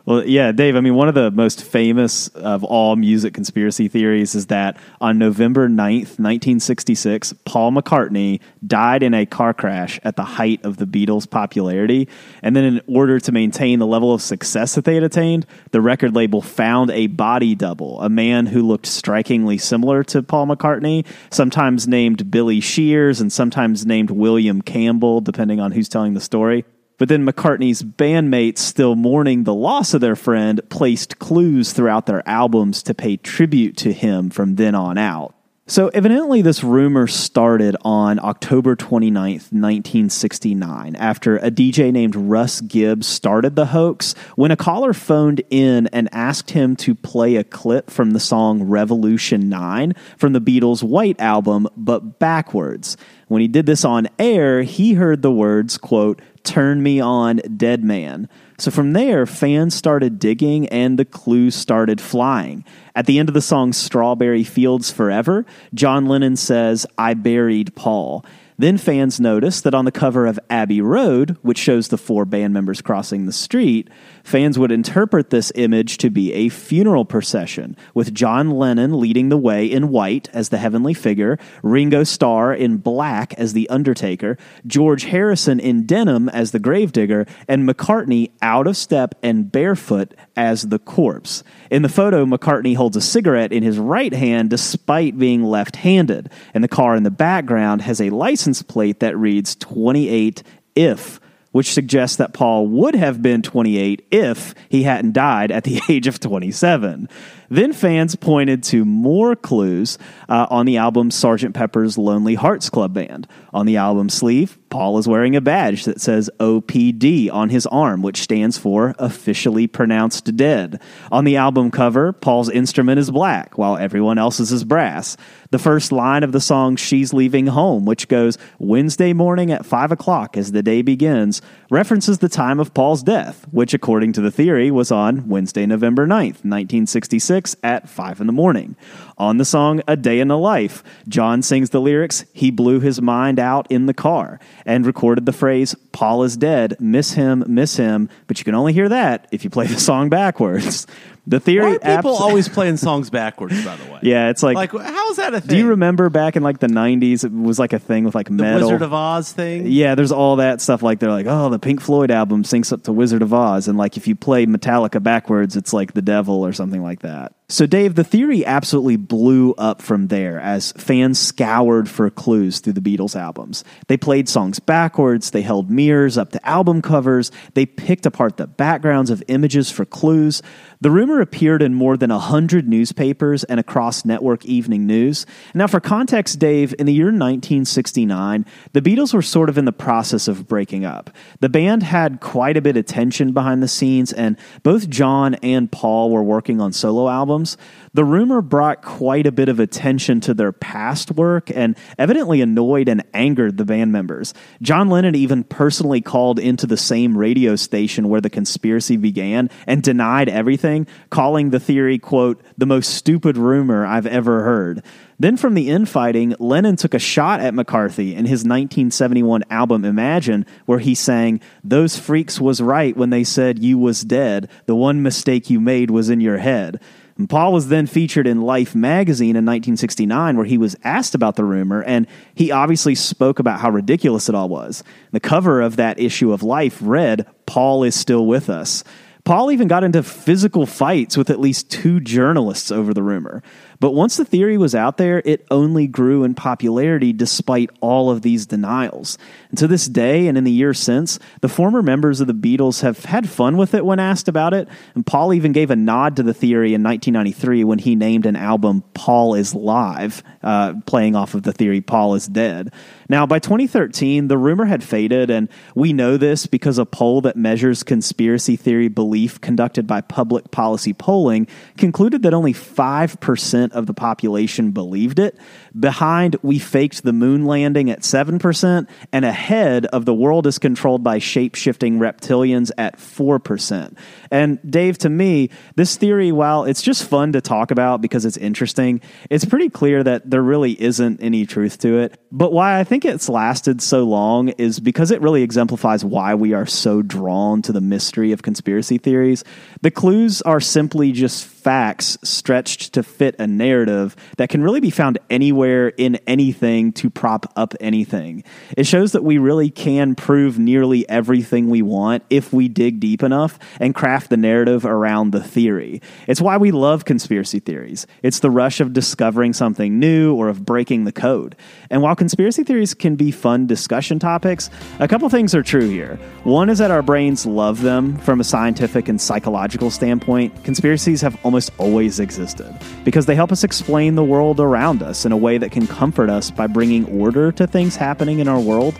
Well, 0.06 0.24
yeah, 0.24 0.52
Dave. 0.52 0.76
I 0.76 0.80
mean, 0.80 0.94
one 0.94 1.08
of 1.08 1.16
the 1.16 1.32
most 1.32 1.64
famous 1.64 2.28
of 2.28 2.62
all 2.62 2.94
music 2.94 3.34
conspiracy 3.34 3.88
theories 3.88 4.36
is 4.36 4.46
that 4.46 4.76
on 5.00 5.18
November 5.18 5.68
9th, 5.68 6.20
1966, 6.20 7.34
Paul 7.44 7.72
McCartney 7.72 8.38
died 8.64 9.02
in 9.02 9.14
a 9.14 9.26
car 9.26 9.52
crash 9.52 9.98
at 10.04 10.14
the 10.14 10.22
height 10.22 10.64
of 10.64 10.76
the 10.76 10.86
Beatles' 10.86 11.28
popularity. 11.28 12.08
And 12.40 12.54
then, 12.54 12.62
in 12.62 12.80
order 12.86 13.18
to 13.18 13.32
maintain 13.32 13.80
the 13.80 13.86
level 13.86 14.14
of 14.14 14.22
success 14.22 14.76
that 14.76 14.84
they 14.84 14.94
had 14.94 15.02
attained, 15.02 15.44
the 15.72 15.80
record 15.80 16.14
label 16.14 16.40
found 16.40 16.92
a 16.92 17.08
body 17.08 17.56
double, 17.56 18.00
a 18.00 18.08
man 18.08 18.46
who 18.46 18.62
looked 18.62 18.86
strikingly 18.86 19.58
similar 19.58 20.04
to 20.04 20.22
Paul 20.22 20.46
McCartney, 20.46 21.04
sometimes 21.32 21.88
named 21.88 22.30
Billy 22.30 22.60
Shears 22.60 23.20
and 23.20 23.32
sometimes 23.32 23.84
named 23.84 24.12
William 24.12 24.62
Campbell, 24.62 25.20
depending 25.20 25.58
on 25.58 25.72
who's 25.72 25.88
telling 25.88 26.14
the 26.14 26.20
story. 26.20 26.64
But 26.98 27.08
then 27.08 27.26
McCartney's 27.26 27.82
bandmates, 27.82 28.58
still 28.58 28.96
mourning 28.96 29.44
the 29.44 29.54
loss 29.54 29.94
of 29.94 30.00
their 30.00 30.16
friend, 30.16 30.60
placed 30.70 31.18
clues 31.18 31.72
throughout 31.72 32.06
their 32.06 32.26
albums 32.28 32.82
to 32.84 32.94
pay 32.94 33.16
tribute 33.16 33.76
to 33.78 33.92
him 33.92 34.30
from 34.30 34.56
then 34.56 34.74
on 34.74 34.96
out. 34.98 35.35
So, 35.68 35.88
evidently, 35.88 36.42
this 36.42 36.62
rumor 36.62 37.08
started 37.08 37.76
on 37.82 38.20
October 38.20 38.76
29th, 38.76 39.50
1969, 39.50 40.94
after 40.94 41.38
a 41.38 41.50
DJ 41.50 41.90
named 41.90 42.14
Russ 42.14 42.60
Gibbs 42.60 43.08
started 43.08 43.56
the 43.56 43.66
hoax 43.66 44.14
when 44.36 44.52
a 44.52 44.56
caller 44.56 44.92
phoned 44.92 45.42
in 45.50 45.88
and 45.88 46.08
asked 46.12 46.52
him 46.52 46.76
to 46.76 46.94
play 46.94 47.34
a 47.34 47.42
clip 47.42 47.90
from 47.90 48.12
the 48.12 48.20
song 48.20 48.62
Revolution 48.62 49.48
9 49.48 49.94
from 50.16 50.34
the 50.34 50.40
Beatles' 50.40 50.84
White 50.84 51.20
Album, 51.20 51.66
but 51.76 52.20
backwards. 52.20 52.96
When 53.26 53.42
he 53.42 53.48
did 53.48 53.66
this 53.66 53.84
on 53.84 54.08
air, 54.20 54.62
he 54.62 54.94
heard 54.94 55.22
the 55.22 55.32
words, 55.32 55.78
quote, 55.78 56.22
Turn 56.44 56.80
Me 56.80 57.00
On, 57.00 57.38
Dead 57.56 57.82
Man. 57.82 58.28
So 58.58 58.70
from 58.70 58.94
there, 58.94 59.26
fans 59.26 59.74
started 59.74 60.18
digging 60.18 60.66
and 60.68 60.98
the 60.98 61.04
clues 61.04 61.54
started 61.54 62.00
flying. 62.00 62.64
At 62.94 63.06
the 63.06 63.18
end 63.18 63.28
of 63.28 63.34
the 63.34 63.42
song 63.42 63.72
Strawberry 63.72 64.44
Fields 64.44 64.90
Forever, 64.90 65.44
John 65.74 66.06
Lennon 66.06 66.36
says, 66.36 66.86
I 66.96 67.14
buried 67.14 67.74
Paul. 67.74 68.24
Then 68.58 68.78
fans 68.78 69.20
noticed 69.20 69.64
that 69.64 69.74
on 69.74 69.84
the 69.84 69.92
cover 69.92 70.24
of 70.26 70.40
Abbey 70.48 70.80
Road, 70.80 71.36
which 71.42 71.58
shows 71.58 71.88
the 71.88 71.98
four 71.98 72.24
band 72.24 72.54
members 72.54 72.80
crossing 72.80 73.26
the 73.26 73.32
street, 73.32 73.90
Fans 74.26 74.58
would 74.58 74.72
interpret 74.72 75.30
this 75.30 75.52
image 75.54 75.98
to 75.98 76.10
be 76.10 76.32
a 76.32 76.48
funeral 76.48 77.04
procession, 77.04 77.76
with 77.94 78.12
John 78.12 78.50
Lennon 78.50 78.98
leading 78.98 79.28
the 79.28 79.36
way 79.36 79.64
in 79.66 79.90
white 79.90 80.28
as 80.32 80.48
the 80.48 80.58
heavenly 80.58 80.94
figure, 80.94 81.38
Ringo 81.62 82.02
Starr 82.02 82.52
in 82.52 82.78
black 82.78 83.34
as 83.34 83.52
the 83.52 83.68
undertaker, 83.70 84.36
George 84.66 85.04
Harrison 85.04 85.60
in 85.60 85.86
denim 85.86 86.28
as 86.30 86.50
the 86.50 86.58
gravedigger, 86.58 87.24
and 87.46 87.68
McCartney 87.68 88.32
out 88.42 88.66
of 88.66 88.76
step 88.76 89.14
and 89.22 89.52
barefoot 89.52 90.12
as 90.34 90.62
the 90.62 90.80
corpse. 90.80 91.44
In 91.70 91.82
the 91.82 91.88
photo, 91.88 92.26
McCartney 92.26 92.74
holds 92.74 92.96
a 92.96 93.00
cigarette 93.00 93.52
in 93.52 93.62
his 93.62 93.78
right 93.78 94.12
hand 94.12 94.50
despite 94.50 95.16
being 95.16 95.44
left 95.44 95.76
handed, 95.76 96.30
and 96.52 96.64
the 96.64 96.68
car 96.68 96.96
in 96.96 97.04
the 97.04 97.12
background 97.12 97.82
has 97.82 98.00
a 98.00 98.10
license 98.10 98.60
plate 98.60 98.98
that 98.98 99.16
reads 99.16 99.54
28 99.54 100.42
if 100.74 101.20
which 101.56 101.72
suggests 101.72 102.18
that 102.18 102.34
Paul 102.34 102.66
would 102.66 102.94
have 102.94 103.22
been 103.22 103.40
28 103.40 104.06
if 104.10 104.54
he 104.68 104.82
hadn't 104.82 105.14
died 105.14 105.50
at 105.50 105.64
the 105.64 105.80
age 105.88 106.06
of 106.06 106.20
27. 106.20 107.08
Then 107.48 107.72
fans 107.72 108.16
pointed 108.16 108.62
to 108.64 108.84
more 108.84 109.36
clues 109.36 109.98
uh, 110.28 110.46
on 110.50 110.66
the 110.66 110.76
album 110.76 111.10
Sgt. 111.10 111.54
Pepper's 111.54 111.96
Lonely 111.96 112.34
Hearts 112.34 112.70
Club 112.70 112.92
Band. 112.92 113.28
On 113.52 113.66
the 113.66 113.76
album 113.76 114.08
sleeve, 114.08 114.58
Paul 114.68 114.98
is 114.98 115.08
wearing 115.08 115.36
a 115.36 115.40
badge 115.40 115.84
that 115.84 116.00
says 116.00 116.28
OPD 116.40 117.32
on 117.32 117.48
his 117.48 117.66
arm, 117.66 118.02
which 118.02 118.20
stands 118.20 118.58
for 118.58 118.94
Officially 118.98 119.66
Pronounced 119.66 120.36
Dead. 120.36 120.80
On 121.12 121.24
the 121.24 121.36
album 121.36 121.70
cover, 121.70 122.12
Paul's 122.12 122.50
instrument 122.50 122.98
is 122.98 123.10
black, 123.10 123.56
while 123.56 123.76
everyone 123.76 124.18
else's 124.18 124.52
is 124.52 124.64
brass. 124.64 125.16
The 125.50 125.58
first 125.58 125.92
line 125.92 126.24
of 126.24 126.32
the 126.32 126.40
song 126.40 126.76
She's 126.76 127.14
Leaving 127.14 127.46
Home, 127.46 127.84
which 127.84 128.08
goes 128.08 128.36
Wednesday 128.58 129.12
morning 129.12 129.52
at 129.52 129.64
5 129.64 129.92
o'clock 129.92 130.36
as 130.36 130.52
the 130.52 130.62
day 130.62 130.82
begins, 130.82 131.40
references 131.70 132.18
the 132.18 132.28
time 132.28 132.58
of 132.58 132.74
Paul's 132.74 133.02
death, 133.02 133.46
which, 133.52 133.72
according 133.72 134.12
to 134.14 134.20
the 134.20 134.32
theory, 134.32 134.70
was 134.70 134.90
on 134.90 135.28
Wednesday, 135.28 135.64
November 135.64 136.06
9th, 136.06 136.42
1966 136.44 137.35
at 137.62 137.88
5 137.88 138.20
in 138.20 138.26
the 138.26 138.32
morning. 138.32 138.76
On 139.18 139.38
the 139.38 139.44
song 139.46 139.80
A 139.88 139.96
Day 139.96 140.20
in 140.20 140.28
the 140.28 140.36
Life, 140.36 140.82
John 141.08 141.40
sings 141.40 141.70
the 141.70 141.80
lyrics, 141.80 142.26
He 142.34 142.50
blew 142.50 142.80
his 142.80 143.00
mind 143.00 143.38
out 143.38 143.66
in 143.70 143.86
the 143.86 143.94
car, 143.94 144.38
and 144.66 144.84
recorded 144.84 145.24
the 145.24 145.32
phrase, 145.32 145.74
Paul 145.92 146.22
is 146.22 146.36
dead, 146.36 146.76
miss 146.80 147.12
him, 147.14 147.42
miss 147.46 147.76
him, 147.76 148.10
but 148.26 148.38
you 148.38 148.44
can 148.44 148.54
only 148.54 148.74
hear 148.74 148.90
that 148.90 149.26
if 149.32 149.42
you 149.42 149.48
play 149.48 149.66
the 149.66 149.80
song 149.80 150.08
backwards. 150.10 150.86
The 151.28 151.40
theory. 151.40 151.72
Why 151.72 151.74
are 151.74 151.96
people 151.96 152.12
abs- 152.12 152.20
always 152.20 152.48
playing 152.56 152.76
songs 152.76 153.10
backwards? 153.10 153.64
By 153.64 153.74
the 153.74 153.92
way, 153.92 153.98
Yeah, 154.02 154.28
it's 154.30 154.44
like. 154.44 154.54
Like, 154.54 154.70
how 154.70 155.10
is 155.10 155.16
that 155.16 155.34
a 155.34 155.40
thing? 155.40 155.48
do 155.48 155.56
you 155.56 155.66
remember 155.70 156.08
back 156.08 156.36
in 156.36 156.44
like 156.44 156.60
the 156.60 156.68
'90s? 156.68 157.24
It 157.24 157.32
was 157.32 157.58
like 157.58 157.72
a 157.72 157.80
thing 157.80 158.04
with 158.04 158.14
like 158.14 158.30
metal. 158.30 158.46
the 158.46 158.52
metal. 158.52 158.68
Wizard 158.68 158.82
of 158.82 158.92
Oz 158.94 159.32
thing? 159.32 159.66
yeah, 159.66 159.96
there's 159.96 160.12
all 160.12 160.36
that 160.36 160.60
stuff. 160.60 160.84
Like 160.84 161.00
they're 161.00 161.10
like, 161.10 161.26
oh, 161.28 161.48
the 161.50 161.58
Pink 161.58 161.80
Floyd 161.80 162.12
album 162.12 162.44
syncs 162.44 162.72
up 162.72 162.84
to 162.84 162.92
Wizard 162.92 163.22
of 163.22 163.34
Oz, 163.34 163.66
and 163.66 163.76
like 163.76 163.96
if 163.96 164.06
you 164.06 164.14
play 164.14 164.46
Metallica 164.46 165.02
backwards, 165.02 165.56
it's 165.56 165.72
like 165.72 165.94
the 165.94 166.02
devil 166.02 166.46
or 166.46 166.52
something 166.52 166.80
like 166.84 167.00
that. 167.00 167.34
So, 167.48 167.66
Dave, 167.66 167.96
the 167.96 168.04
theory 168.04 168.44
absolutely 168.46 168.96
blew 169.08 169.52
up 169.54 169.82
from 169.82 170.08
there 170.08 170.40
as 170.40 170.72
fans 170.72 171.18
scoured 171.18 171.88
for 171.88 172.08
clues 172.10 172.60
through 172.60 172.74
the 172.74 172.80
Beatles 172.80 173.16
albums. 173.16 173.64
They 173.88 173.96
played 173.96 174.28
songs 174.28 174.58
backwards, 174.58 175.30
they 175.30 175.42
held 175.42 175.70
mirrors 175.70 176.18
up 176.18 176.32
to 176.32 176.48
album 176.48 176.82
covers, 176.82 177.30
they 177.54 177.66
picked 177.66 178.06
apart 178.06 178.36
the 178.36 178.46
backgrounds 178.46 179.10
of 179.10 179.22
images 179.28 179.70
for 179.70 179.84
clues. 179.84 180.42
The 180.80 180.90
rumor 180.90 181.20
appeared 181.20 181.62
in 181.62 181.74
more 181.74 181.96
than 181.96 182.10
100 182.10 182.68
newspapers 182.68 183.44
and 183.44 183.58
across 183.58 184.04
network 184.04 184.44
evening 184.44 184.86
news. 184.86 185.24
Now, 185.54 185.66
for 185.66 185.80
context, 185.80 186.38
Dave, 186.38 186.74
in 186.78 186.86
the 186.86 186.92
year 186.92 187.06
1969, 187.06 188.44
the 188.72 188.82
Beatles 188.82 189.14
were 189.14 189.22
sort 189.22 189.48
of 189.48 189.56
in 189.56 189.64
the 189.64 189.72
process 189.72 190.28
of 190.28 190.46
breaking 190.46 190.84
up. 190.84 191.10
The 191.40 191.48
band 191.48 191.82
had 191.82 192.20
quite 192.20 192.56
a 192.56 192.62
bit 192.62 192.76
of 192.76 192.84
tension 192.86 193.32
behind 193.32 193.62
the 193.62 193.68
scenes, 193.68 194.12
and 194.12 194.36
both 194.62 194.90
John 194.90 195.34
and 195.36 195.70
Paul 195.72 196.10
were 196.10 196.22
working 196.22 196.60
on 196.60 196.72
solo 196.72 197.08
albums. 197.08 197.56
The 197.94 198.04
rumor 198.04 198.42
brought 198.42 198.82
quite 198.82 199.26
a 199.26 199.32
bit 199.32 199.48
of 199.48 199.58
attention 199.58 200.20
to 200.20 200.34
their 200.34 200.52
past 200.52 201.12
work 201.12 201.50
and 201.50 201.78
evidently 201.98 202.42
annoyed 202.42 202.90
and 202.90 203.02
angered 203.14 203.56
the 203.56 203.64
band 203.64 203.90
members. 203.90 204.34
John 204.60 204.90
Lennon 204.90 205.14
even 205.14 205.44
personally 205.44 206.02
called 206.02 206.38
into 206.38 206.66
the 206.66 206.76
same 206.76 207.16
radio 207.16 207.56
station 207.56 208.10
where 208.10 208.20
the 208.20 208.28
conspiracy 208.28 208.98
began 208.98 209.48
and 209.66 209.82
denied 209.82 210.28
everything, 210.28 210.75
calling 211.08 211.50
the 211.50 211.60
theory, 211.60 211.98
quote, 211.98 212.42
the 212.58 212.66
most 212.66 212.92
stupid 212.94 213.38
rumor 213.38 213.86
I've 213.86 214.06
ever 214.06 214.42
heard. 214.42 214.82
Then 215.18 215.38
from 215.38 215.54
the 215.54 215.70
infighting, 215.70 216.34
Lennon 216.38 216.76
took 216.76 216.92
a 216.92 216.98
shot 216.98 217.40
at 217.40 217.54
McCartney 217.54 218.10
in 218.10 218.26
his 218.26 218.44
1971 218.44 219.44
album 219.48 219.84
Imagine, 219.84 220.44
where 220.66 220.80
he 220.80 220.94
sang, 220.94 221.40
Those 221.64 221.98
freaks 221.98 222.38
was 222.38 222.60
right 222.60 222.94
when 222.94 223.08
they 223.08 223.24
said 223.24 223.58
you 223.58 223.78
was 223.78 224.02
dead. 224.02 224.50
The 224.66 224.74
one 224.74 225.02
mistake 225.02 225.48
you 225.48 225.60
made 225.60 225.90
was 225.90 226.10
in 226.10 226.20
your 226.20 226.38
head. 226.38 226.80
And 227.18 227.30
Paul 227.30 227.54
was 227.54 227.68
then 227.68 227.86
featured 227.86 228.26
in 228.26 228.42
Life 228.42 228.74
magazine 228.74 229.36
in 229.36 229.46
1969, 229.46 230.36
where 230.36 230.44
he 230.44 230.58
was 230.58 230.76
asked 230.84 231.14
about 231.14 231.36
the 231.36 231.44
rumor, 231.44 231.82
and 231.82 232.06
he 232.34 232.50
obviously 232.50 232.94
spoke 232.94 233.38
about 233.38 233.60
how 233.60 233.70
ridiculous 233.70 234.28
it 234.28 234.34
all 234.34 234.50
was. 234.50 234.84
The 235.12 235.20
cover 235.20 235.62
of 235.62 235.76
that 235.76 235.98
issue 235.98 236.32
of 236.32 236.42
Life 236.42 236.78
read, 236.82 237.26
Paul 237.46 237.84
is 237.84 237.94
still 237.94 238.26
with 238.26 238.50
us. 238.50 238.84
Paul 239.26 239.50
even 239.50 239.66
got 239.66 239.82
into 239.82 240.04
physical 240.04 240.66
fights 240.66 241.16
with 241.16 241.30
at 241.30 241.40
least 241.40 241.68
two 241.68 241.98
journalists 241.98 242.70
over 242.70 242.94
the 242.94 243.02
rumor. 243.02 243.42
But 243.80 243.92
once 243.92 244.16
the 244.16 244.24
theory 244.24 244.56
was 244.56 244.74
out 244.74 244.96
there, 244.96 245.22
it 245.24 245.46
only 245.50 245.86
grew 245.86 246.24
in 246.24 246.34
popularity 246.34 247.12
despite 247.12 247.70
all 247.80 248.10
of 248.10 248.22
these 248.22 248.46
denials. 248.46 249.18
And 249.50 249.58
to 249.58 249.66
this 249.66 249.86
day, 249.86 250.28
and 250.28 250.38
in 250.38 250.44
the 250.44 250.50
years 250.50 250.78
since, 250.78 251.18
the 251.40 251.48
former 251.48 251.82
members 251.82 252.20
of 252.20 252.26
the 252.26 252.34
Beatles 252.34 252.82
have 252.82 253.04
had 253.04 253.28
fun 253.28 253.56
with 253.56 253.74
it 253.74 253.84
when 253.84 253.98
asked 253.98 254.28
about 254.28 254.54
it. 254.54 254.68
And 254.94 255.04
Paul 255.04 255.34
even 255.34 255.52
gave 255.52 255.70
a 255.70 255.76
nod 255.76 256.16
to 256.16 256.22
the 256.22 256.34
theory 256.34 256.74
in 256.74 256.82
1993 256.82 257.64
when 257.64 257.78
he 257.78 257.94
named 257.94 258.26
an 258.26 258.36
album 258.36 258.82
Paul 258.94 259.34
is 259.34 259.54
Live, 259.54 260.22
uh, 260.42 260.74
playing 260.86 261.14
off 261.14 261.34
of 261.34 261.42
the 261.42 261.52
theory 261.52 261.80
Paul 261.80 262.14
is 262.14 262.26
dead. 262.26 262.72
Now, 263.08 263.26
by 263.26 263.38
2013, 263.38 264.28
the 264.28 264.38
rumor 264.38 264.64
had 264.64 264.82
faded, 264.82 265.30
and 265.30 265.48
we 265.74 265.92
know 265.92 266.16
this 266.16 266.46
because 266.46 266.78
a 266.78 266.86
poll 266.86 267.20
that 267.22 267.36
measures 267.36 267.82
conspiracy 267.82 268.56
theory 268.56 268.88
belief 268.88 269.40
conducted 269.40 269.86
by 269.86 270.00
public 270.00 270.50
policy 270.50 270.92
polling 270.92 271.46
concluded 271.76 272.22
that 272.22 272.34
only 272.34 272.52
5% 272.52 273.65
of 273.72 273.86
the 273.86 273.94
population 273.94 274.70
believed 274.72 275.18
it. 275.18 275.38
Behind, 275.78 276.36
we 276.42 276.58
faked 276.58 277.02
the 277.02 277.12
moon 277.12 277.44
landing 277.46 277.90
at 277.90 278.00
7%, 278.00 278.88
and 279.12 279.24
ahead 279.24 279.86
of 279.86 280.04
the 280.04 280.14
world 280.14 280.46
is 280.46 280.58
controlled 280.58 281.02
by 281.02 281.18
shape 281.18 281.54
shifting 281.54 281.98
reptilians 281.98 282.70
at 282.78 282.98
4%. 282.98 283.96
And 284.30 284.58
Dave, 284.70 284.98
to 284.98 285.08
me, 285.08 285.50
this 285.76 285.96
theory, 285.96 286.32
while 286.32 286.64
it's 286.64 286.82
just 286.82 287.04
fun 287.04 287.32
to 287.32 287.40
talk 287.40 287.70
about 287.70 288.00
because 288.00 288.24
it's 288.24 288.36
interesting, 288.36 289.00
it's 289.30 289.44
pretty 289.44 289.68
clear 289.68 290.02
that 290.02 290.28
there 290.30 290.42
really 290.42 290.80
isn't 290.80 291.22
any 291.22 291.46
truth 291.46 291.78
to 291.78 291.98
it. 291.98 292.18
But 292.32 292.52
why 292.52 292.78
I 292.78 292.84
think 292.84 293.04
it's 293.04 293.28
lasted 293.28 293.80
so 293.80 294.04
long 294.04 294.48
is 294.50 294.80
because 294.80 295.10
it 295.10 295.20
really 295.20 295.42
exemplifies 295.42 296.04
why 296.04 296.34
we 296.34 296.52
are 296.52 296.66
so 296.66 297.02
drawn 297.02 297.62
to 297.62 297.72
the 297.72 297.80
mystery 297.80 298.32
of 298.32 298.42
conspiracy 298.42 298.98
theories. 298.98 299.44
The 299.82 299.90
clues 299.90 300.42
are 300.42 300.60
simply 300.60 301.12
just 301.12 301.46
facts 301.66 302.16
stretched 302.22 302.92
to 302.92 303.02
fit 303.02 303.34
a 303.40 303.46
narrative 303.48 304.14
that 304.36 304.48
can 304.48 304.62
really 304.62 304.78
be 304.78 304.88
found 304.88 305.18
anywhere 305.28 305.88
in 305.88 306.14
anything 306.24 306.92
to 306.92 307.10
prop 307.10 307.52
up 307.56 307.74
anything. 307.80 308.44
It 308.76 308.86
shows 308.86 309.10
that 309.10 309.24
we 309.24 309.38
really 309.38 309.68
can 309.68 310.14
prove 310.14 310.60
nearly 310.60 311.08
everything 311.08 311.68
we 311.68 311.82
want 311.82 312.22
if 312.30 312.52
we 312.52 312.68
dig 312.68 313.00
deep 313.00 313.20
enough 313.20 313.58
and 313.80 313.96
craft 313.96 314.30
the 314.30 314.36
narrative 314.36 314.86
around 314.86 315.32
the 315.32 315.42
theory. 315.42 316.02
It's 316.28 316.40
why 316.40 316.56
we 316.56 316.70
love 316.70 317.04
conspiracy 317.04 317.58
theories. 317.58 318.06
It's 318.22 318.38
the 318.38 318.50
rush 318.52 318.78
of 318.78 318.92
discovering 318.92 319.52
something 319.52 319.98
new 319.98 320.36
or 320.36 320.48
of 320.48 320.64
breaking 320.64 321.02
the 321.02 321.10
code. 321.10 321.56
And 321.90 322.00
while 322.00 322.14
conspiracy 322.14 322.62
theories 322.62 322.94
can 322.94 323.16
be 323.16 323.32
fun 323.32 323.66
discussion 323.66 324.20
topics, 324.20 324.70
a 325.00 325.08
couple 325.08 325.28
things 325.30 325.52
are 325.52 325.64
true 325.64 325.88
here. 325.88 326.16
One 326.44 326.70
is 326.70 326.78
that 326.78 326.92
our 326.92 327.02
brains 327.02 327.44
love 327.44 327.82
them 327.82 328.18
from 328.18 328.38
a 328.38 328.44
scientific 328.44 329.08
and 329.08 329.20
psychological 329.20 329.90
standpoint. 329.90 330.62
Conspiracies 330.62 331.22
have 331.22 331.36
almost 331.44 331.55
always 331.78 332.20
existed 332.20 332.76
because 333.04 333.26
they 333.26 333.34
help 333.34 333.50
us 333.50 333.64
explain 333.64 334.14
the 334.14 334.24
world 334.24 334.60
around 334.60 335.02
us 335.02 335.24
in 335.24 335.32
a 335.32 335.36
way 335.36 335.58
that 335.58 335.72
can 335.72 335.86
comfort 335.86 336.30
us 336.30 336.50
by 336.50 336.66
bringing 336.66 337.04
order 337.20 337.50
to 337.52 337.66
things 337.66 337.96
happening 337.96 338.38
in 338.38 338.48
our 338.48 338.60
world. 338.60 338.94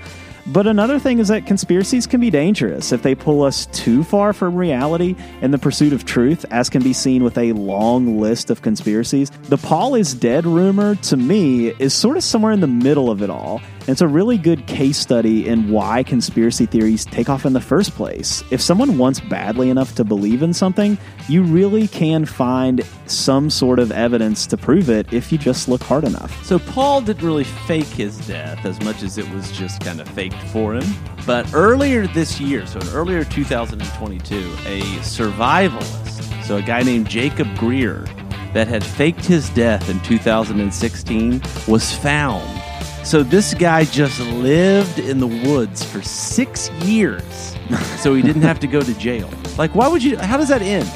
But 0.49 0.69
another 0.69 1.01
thing 1.01 1.19
is 1.19 1.29
that 1.29 1.45
conspiracies 1.45 2.07
can 2.07 2.21
be 2.21 2.31
dangerous 2.31 2.93
if 2.93 3.03
they 3.03 3.17
pull 3.17 3.43
us 3.43 3.67
too 3.67 4.05
far 4.05 4.33
from 4.33 4.55
reality 4.55 5.17
in 5.43 5.51
the 5.51 5.59
pursuit 5.59 5.93
of 5.93 6.05
truth, 6.05 6.45
as 6.53 6.71
can 6.71 6.83
be 6.83 6.93
seen 6.93 7.25
with 7.25 7.37
a 7.37 7.53
long 7.53 8.21
list 8.21 8.49
of 8.49 8.63
conspiracies. 8.63 9.31
The 9.49 9.59
Paul 9.59 9.97
is 9.97 10.15
dead 10.15 10.47
rumor, 10.47 10.95
to 10.95 11.17
me, 11.17 11.71
is 11.81 11.93
sort 11.93 12.17
of 12.17 12.23
somewhere 12.23 12.53
in 12.53 12.61
the 12.61 12.69
middle 12.69 13.11
of 13.11 13.23
it 13.23 13.31
all. 13.31 13.61
It's 13.89 14.01
a 14.01 14.09
really 14.09 14.37
good 14.37 14.67
case 14.67 14.99
study 14.99 15.47
in 15.47 15.71
why 15.71 16.03
conspiracy 16.03 16.67
theories 16.67 17.05
take 17.05 17.29
off 17.29 17.47
in 17.47 17.53
the 17.53 17.61
first 17.61 17.93
place. 17.93 18.43
If 18.51 18.61
someone 18.61 18.99
wants 18.99 19.21
badly 19.21 19.71
enough 19.71 19.95
to 19.95 20.05
believe 20.05 20.43
in 20.43 20.53
something, 20.53 20.99
you 21.29 21.45
really 21.45 21.87
can 21.87 22.25
find 22.25 22.85
some 23.07 23.49
sort 23.49 23.79
of 23.79 23.93
evidence 23.93 24.45
to 24.49 24.57
prove 24.57 24.91
it 24.91 25.13
if 25.13 25.31
you 25.31 25.39
just 25.39 25.69
look 25.69 25.85
hard 25.85 26.03
enough. 26.03 26.45
So 26.45 26.59
Paul 26.59 27.01
didn't 27.01 27.25
really 27.25 27.45
fake 27.45 27.87
his 27.87 28.19
death 28.27 28.65
as 28.65 28.83
much 28.83 29.05
as 29.05 29.19
it 29.19 29.31
was 29.31 29.53
just 29.53 29.81
kind 29.81 30.01
of 30.01 30.09
faked 30.09 30.43
for 30.49 30.75
him. 30.75 30.93
But 31.25 31.49
earlier 31.55 32.09
this 32.09 32.41
year, 32.41 32.67
so 32.67 32.81
in 32.81 32.89
earlier 32.89 33.23
2022, 33.23 34.37
a 34.67 34.81
survivalist, 35.03 36.45
so 36.45 36.57
a 36.57 36.63
guy 36.63 36.83
named 36.83 37.09
Jacob 37.09 37.57
Greer, 37.57 38.05
that 38.53 38.67
had 38.67 38.83
faked 38.83 39.25
his 39.25 39.49
death 39.51 39.89
in 39.89 40.01
2016 40.01 41.41
was 41.69 41.93
found. 41.93 42.66
So 43.07 43.23
this 43.23 43.55
guy 43.55 43.85
just 43.85 44.19
lived 44.19 44.99
in 44.99 45.21
the 45.21 45.29
woods 45.29 45.85
for 45.85 46.03
six 46.03 46.71
years, 46.83 47.55
so 47.99 48.15
he 48.15 48.21
didn't 48.21 48.43
have 48.43 48.59
to 48.59 48.67
go 48.67 48.81
to 48.81 48.95
jail. 48.95 49.31
Like, 49.57 49.77
why 49.77 49.87
would 49.87 50.03
you? 50.03 50.19
How 50.19 50.37
does 50.37 50.49
that 50.49 50.61
end? 50.61 50.91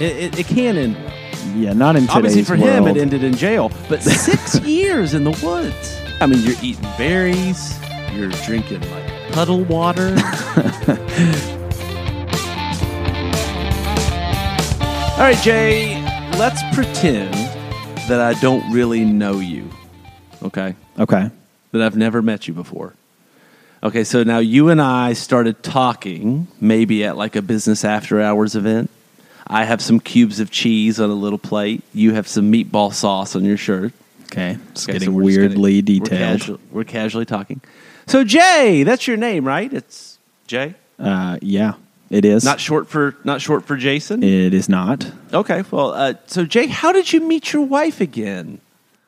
It, 0.00 0.34
it, 0.34 0.38
it 0.38 0.46
can 0.46 0.76
end. 0.76 0.96
Yeah, 1.60 1.72
not 1.72 1.96
in 1.96 2.02
today's 2.02 2.16
Obviously, 2.16 2.44
for 2.44 2.54
him, 2.54 2.86
it 2.86 2.96
ended 2.96 3.24
in 3.24 3.34
jail. 3.34 3.72
But 3.88 4.02
six 4.04 4.60
years 4.60 5.14
in 5.14 5.24
the 5.24 5.32
woods. 5.44 6.00
I 6.20 6.26
mean, 6.26 6.42
you're 6.42 6.54
eating 6.62 6.88
berries. 6.96 7.76
You're 8.12 8.30
drinking 8.46 8.88
like 8.92 9.32
puddle 9.32 9.64
water. 9.64 10.10
All 15.18 15.24
right, 15.24 15.38
Jay. 15.42 16.00
Let's 16.38 16.62
pretend 16.72 17.34
that 18.08 18.20
I 18.20 18.34
don't 18.40 18.72
really 18.72 19.04
know 19.04 19.40
you. 19.40 19.68
Okay, 20.40 20.76
Okay. 21.00 21.32
That 21.72 21.82
I've 21.82 21.96
never 21.96 22.22
met 22.22 22.48
you 22.48 22.54
before. 22.54 22.94
Okay, 23.82 24.02
so 24.04 24.24
now 24.24 24.38
you 24.38 24.70
and 24.70 24.80
I 24.82 25.12
started 25.12 25.62
talking 25.62 26.48
maybe 26.60 27.04
at 27.04 27.16
like 27.16 27.36
a 27.36 27.42
business 27.42 27.84
after 27.84 28.20
hours 28.20 28.56
event. 28.56 28.90
I 29.46 29.64
have 29.64 29.80
some 29.80 30.00
cubes 30.00 30.40
of 30.40 30.50
cheese 30.50 30.98
on 31.00 31.10
a 31.10 31.14
little 31.14 31.38
plate. 31.38 31.82
You 31.94 32.14
have 32.14 32.26
some 32.28 32.50
meatball 32.52 32.92
sauce 32.92 33.36
on 33.36 33.44
your 33.44 33.56
shirt. 33.56 33.92
Okay. 34.24 34.58
It's 34.72 34.84
Okay, 34.84 34.94
getting 34.94 35.08
so 35.08 35.12
we're 35.12 35.22
weirdly 35.24 35.76
We're, 35.76 35.82
detailed. 35.82 36.40
casual- 36.40 36.60
we're 36.72 36.84
casually 36.84 37.24
talking. 37.24 37.60
So 38.06 38.24
Jay, 38.24 38.82
that's 38.82 39.06
your 39.06 39.16
name, 39.16 39.46
right? 39.46 39.72
It's 39.72 40.18
Jay. 40.46 40.74
Uh, 40.98 41.38
yeah, 41.40 41.74
it 42.10 42.24
is. 42.24 42.44
Not 42.44 42.58
short 42.60 42.88
for 42.88 43.14
not 43.24 43.40
short 43.40 43.64
for 43.64 43.76
Jason. 43.76 44.22
it 44.22 44.52
is 44.52 44.68
not. 44.68 45.10
Okay, 45.32 45.62
well, 45.70 45.92
uh, 45.92 46.14
so 46.26 46.44
Jay, 46.44 46.66
how 46.66 46.90
did 46.92 47.12
you 47.12 47.20
meet 47.20 47.52
your 47.52 47.62
wife 47.64 48.00
again? 48.00 48.60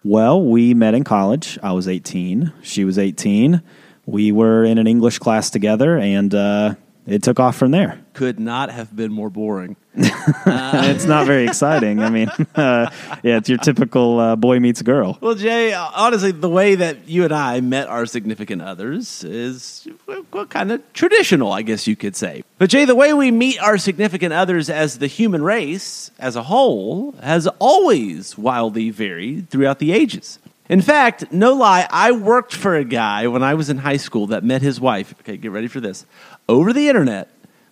Well, 0.03 0.43
we 0.43 0.73
met 0.73 0.95
in 0.95 1.05
college. 1.05 1.59
I 1.63 1.73
was 1.73 1.87
18. 1.87 2.53
She 2.63 2.85
was 2.85 2.99
18. 2.99 3.63
We 4.07 4.33
were 4.33 4.65
in 4.65 4.79
an 4.79 4.87
English 4.87 5.19
class 5.19 5.51
together, 5.51 5.99
and 5.99 6.35
uh, 6.35 6.75
it 7.07 7.23
took 7.23 7.41
off 7.41 7.57
from 7.57 7.71
there. 7.71 8.01
Could 8.13 8.41
not 8.41 8.71
have 8.71 8.95
been 8.95 9.13
more 9.13 9.31
boring. 9.31 9.77
it's 9.95 11.05
not 11.05 11.27
very 11.27 11.47
exciting. 11.47 12.01
I 12.01 12.11
mean, 12.11 12.29
uh, 12.55 12.91
yeah, 13.23 13.39
it's 13.39 13.49
your 13.49 13.59
typical 13.59 14.21
uh, 14.21 14.37
boy 14.37 14.61
meets 14.61 14.83
girl. 14.83 15.19
Well, 15.21 15.35
Jay, 15.35 15.73
uh, 15.73 15.91
honestly, 15.95 16.31
the 16.31 16.49
way 16.49 16.75
that 16.77 17.09
you 17.09 17.25
and 17.25 17.33
I 17.33 17.61
met 17.61 17.89
our 17.89 18.07
significant 18.07 18.63
others 18.63 19.25
is 19.25 19.89
well, 20.07 20.47
kind 20.47 20.71
of 20.73 20.93
traditional, 20.93 21.53
I 21.53 21.63
guess 21.63 21.87
you 21.87 21.97
could 21.97 22.15
say. 22.15 22.45
But, 22.59 22.71
Jay, 22.71 22.85
the 22.85 22.95
way 22.95 23.13
we 23.13 23.31
meet 23.31 23.61
our 23.61 23.79
significant 23.79 24.33
others 24.33 24.71
as 24.71 24.99
the 24.99 25.07
human 25.07 25.43
race 25.43 26.11
as 26.19 26.37
a 26.37 26.43
whole 26.45 27.13
has 27.23 27.47
always 27.59 28.39
wildly 28.39 28.91
varied 28.91 29.51
throughout 29.51 29.79
the 29.79 29.93
ages. 29.93 30.39
In 30.71 30.81
fact, 30.81 31.33
no 31.33 31.55
lie, 31.55 31.87
I 31.91 32.13
worked 32.13 32.55
for 32.55 32.77
a 32.77 32.85
guy 32.85 33.27
when 33.27 33.43
I 33.43 33.55
was 33.55 33.69
in 33.71 33.79
high 33.79 33.97
school 33.97 34.29
that 34.29 34.45
met 34.45 34.63
his 34.63 34.81
wife. 34.81 35.13
Okay, 35.21 35.37
get 35.37 35.51
ready 35.51 35.67
for 35.67 35.81
this. 35.81 36.07
Over 36.49 36.73
the 36.73 36.89
internet, 36.89 37.29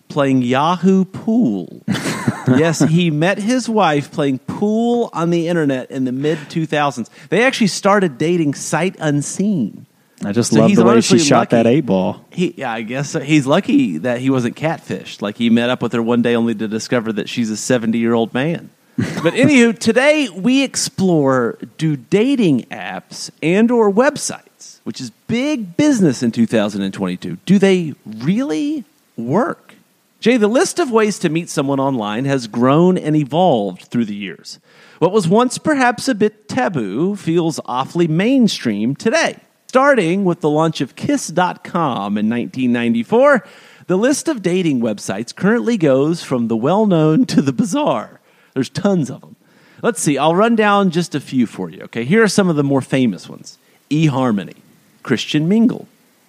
playing 0.09 0.41
Yahoo 0.41 1.05
Pool. 1.05 1.81
yes, 1.87 2.79
he 2.81 3.09
met 3.09 3.37
his 3.37 3.69
wife 3.69 4.11
playing 4.11 4.39
pool 4.39 5.09
on 5.13 5.29
the 5.29 5.47
internet 5.47 5.89
in 5.89 6.03
the 6.03 6.11
mid 6.11 6.37
2000s. 6.49 7.09
They 7.29 7.43
actually 7.45 7.67
started 7.67 8.17
dating 8.17 8.55
sight 8.55 8.97
unseen. 8.99 9.85
I 10.25 10.33
just 10.33 10.51
So 10.51 10.59
love 10.59 10.69
he's 10.69 10.77
the 10.77 10.83
way 10.83 10.99
she 10.99 11.19
shot 11.19 11.51
that 11.51 11.65
lucky. 11.65 11.77
eight 11.77 11.85
ball. 11.85 12.25
He, 12.31 12.53
yeah, 12.57 12.73
I 12.73 12.81
guess 12.81 13.11
so. 13.11 13.21
he's 13.21 13.47
lucky 13.47 13.99
that 13.99 14.19
he 14.19 14.29
wasn't 14.29 14.57
catfished. 14.57 15.21
Like 15.21 15.37
he 15.37 15.49
met 15.49 15.69
up 15.69 15.81
with 15.81 15.93
her 15.93 16.03
one 16.03 16.21
day 16.21 16.35
only 16.35 16.53
to 16.55 16.67
discover 16.67 17.13
that 17.13 17.29
she's 17.29 17.49
a 17.49 17.55
70 17.55 17.97
year 17.97 18.13
old 18.13 18.33
man. 18.33 18.71
but 19.23 19.33
anywho, 19.33 19.77
today 19.77 20.27
we 20.27 20.61
explore 20.61 21.57
do 21.77 21.95
dating 21.95 22.63
apps 22.63 23.31
and 23.41 23.71
or 23.71 23.89
websites, 23.89 24.81
which 24.83 24.99
is 24.99 25.11
big 25.27 25.77
business 25.77 26.21
in 26.21 26.33
2022, 26.33 27.37
do 27.45 27.57
they 27.57 27.93
really 28.05 28.83
work? 29.15 29.75
Jay, 30.19 30.35
the 30.35 30.49
list 30.49 30.79
of 30.79 30.91
ways 30.91 31.17
to 31.19 31.29
meet 31.29 31.47
someone 31.47 31.79
online 31.79 32.25
has 32.25 32.47
grown 32.47 32.97
and 32.97 33.15
evolved 33.15 33.83
through 33.83 34.03
the 34.03 34.15
years. 34.15 34.59
What 34.97 35.13
was 35.13 35.29
once 35.29 35.57
perhaps 35.57 36.09
a 36.09 36.15
bit 36.15 36.49
taboo 36.49 37.15
feels 37.15 37.61
awfully 37.63 38.09
mainstream 38.09 38.97
today. 38.97 39.37
Starting 39.67 40.25
with 40.25 40.41
the 40.41 40.49
launch 40.49 40.81
of 40.81 40.97
Kiss.com 40.97 42.17
in 42.17 42.29
1994, 42.29 43.45
the 43.87 43.97
list 43.97 44.27
of 44.27 44.41
dating 44.41 44.81
websites 44.81 45.33
currently 45.33 45.77
goes 45.77 46.21
from 46.21 46.49
the 46.49 46.57
well 46.57 46.85
known 46.85 47.23
to 47.27 47.41
the 47.41 47.53
bizarre. 47.53 48.18
There's 48.53 48.69
tons 48.69 49.09
of 49.09 49.21
them. 49.21 49.35
Let's 49.81 50.01
see, 50.01 50.17
I'll 50.17 50.35
run 50.35 50.55
down 50.55 50.91
just 50.91 51.15
a 51.15 51.19
few 51.19 51.45
for 51.45 51.69
you, 51.69 51.83
okay? 51.83 52.03
Here 52.03 52.21
are 52.21 52.27
some 52.27 52.49
of 52.49 52.55
the 52.55 52.63
more 52.63 52.81
famous 52.81 53.29
ones 53.29 53.57
eHarmony, 53.89 54.57
Christian 55.03 55.47
Mingle, 55.47 55.87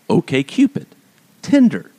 OKCupid, 0.09 0.87
Tinder, 1.43 1.91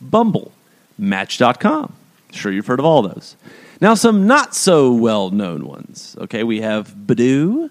Bumble, 0.00 0.52
Match.com. 0.96 1.94
Sure, 2.32 2.52
you've 2.52 2.66
heard 2.66 2.78
of 2.78 2.84
all 2.84 3.02
those. 3.02 3.36
Now, 3.80 3.94
some 3.94 4.26
not 4.26 4.54
so 4.54 4.92
well 4.92 5.30
known 5.30 5.66
ones. 5.66 6.16
Okay, 6.20 6.44
we 6.44 6.60
have 6.60 6.94
Badoo, 6.94 7.70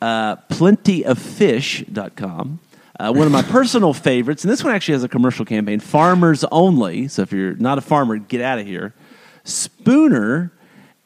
uh, 0.00 0.36
plentyoffish.com. 0.36 2.60
Uh, 2.98 3.12
one 3.12 3.26
of 3.26 3.32
my 3.32 3.42
personal 3.42 3.92
favorites, 3.92 4.44
and 4.44 4.52
this 4.52 4.62
one 4.62 4.72
actually 4.72 4.92
has 4.92 5.02
a 5.02 5.08
commercial 5.08 5.44
campaign 5.44 5.80
Farmers 5.80 6.44
Only. 6.44 7.08
So 7.08 7.22
if 7.22 7.32
you're 7.32 7.56
not 7.56 7.76
a 7.76 7.80
farmer, 7.80 8.18
get 8.18 8.40
out 8.40 8.60
of 8.60 8.66
here. 8.66 8.94
Spooner 9.42 10.52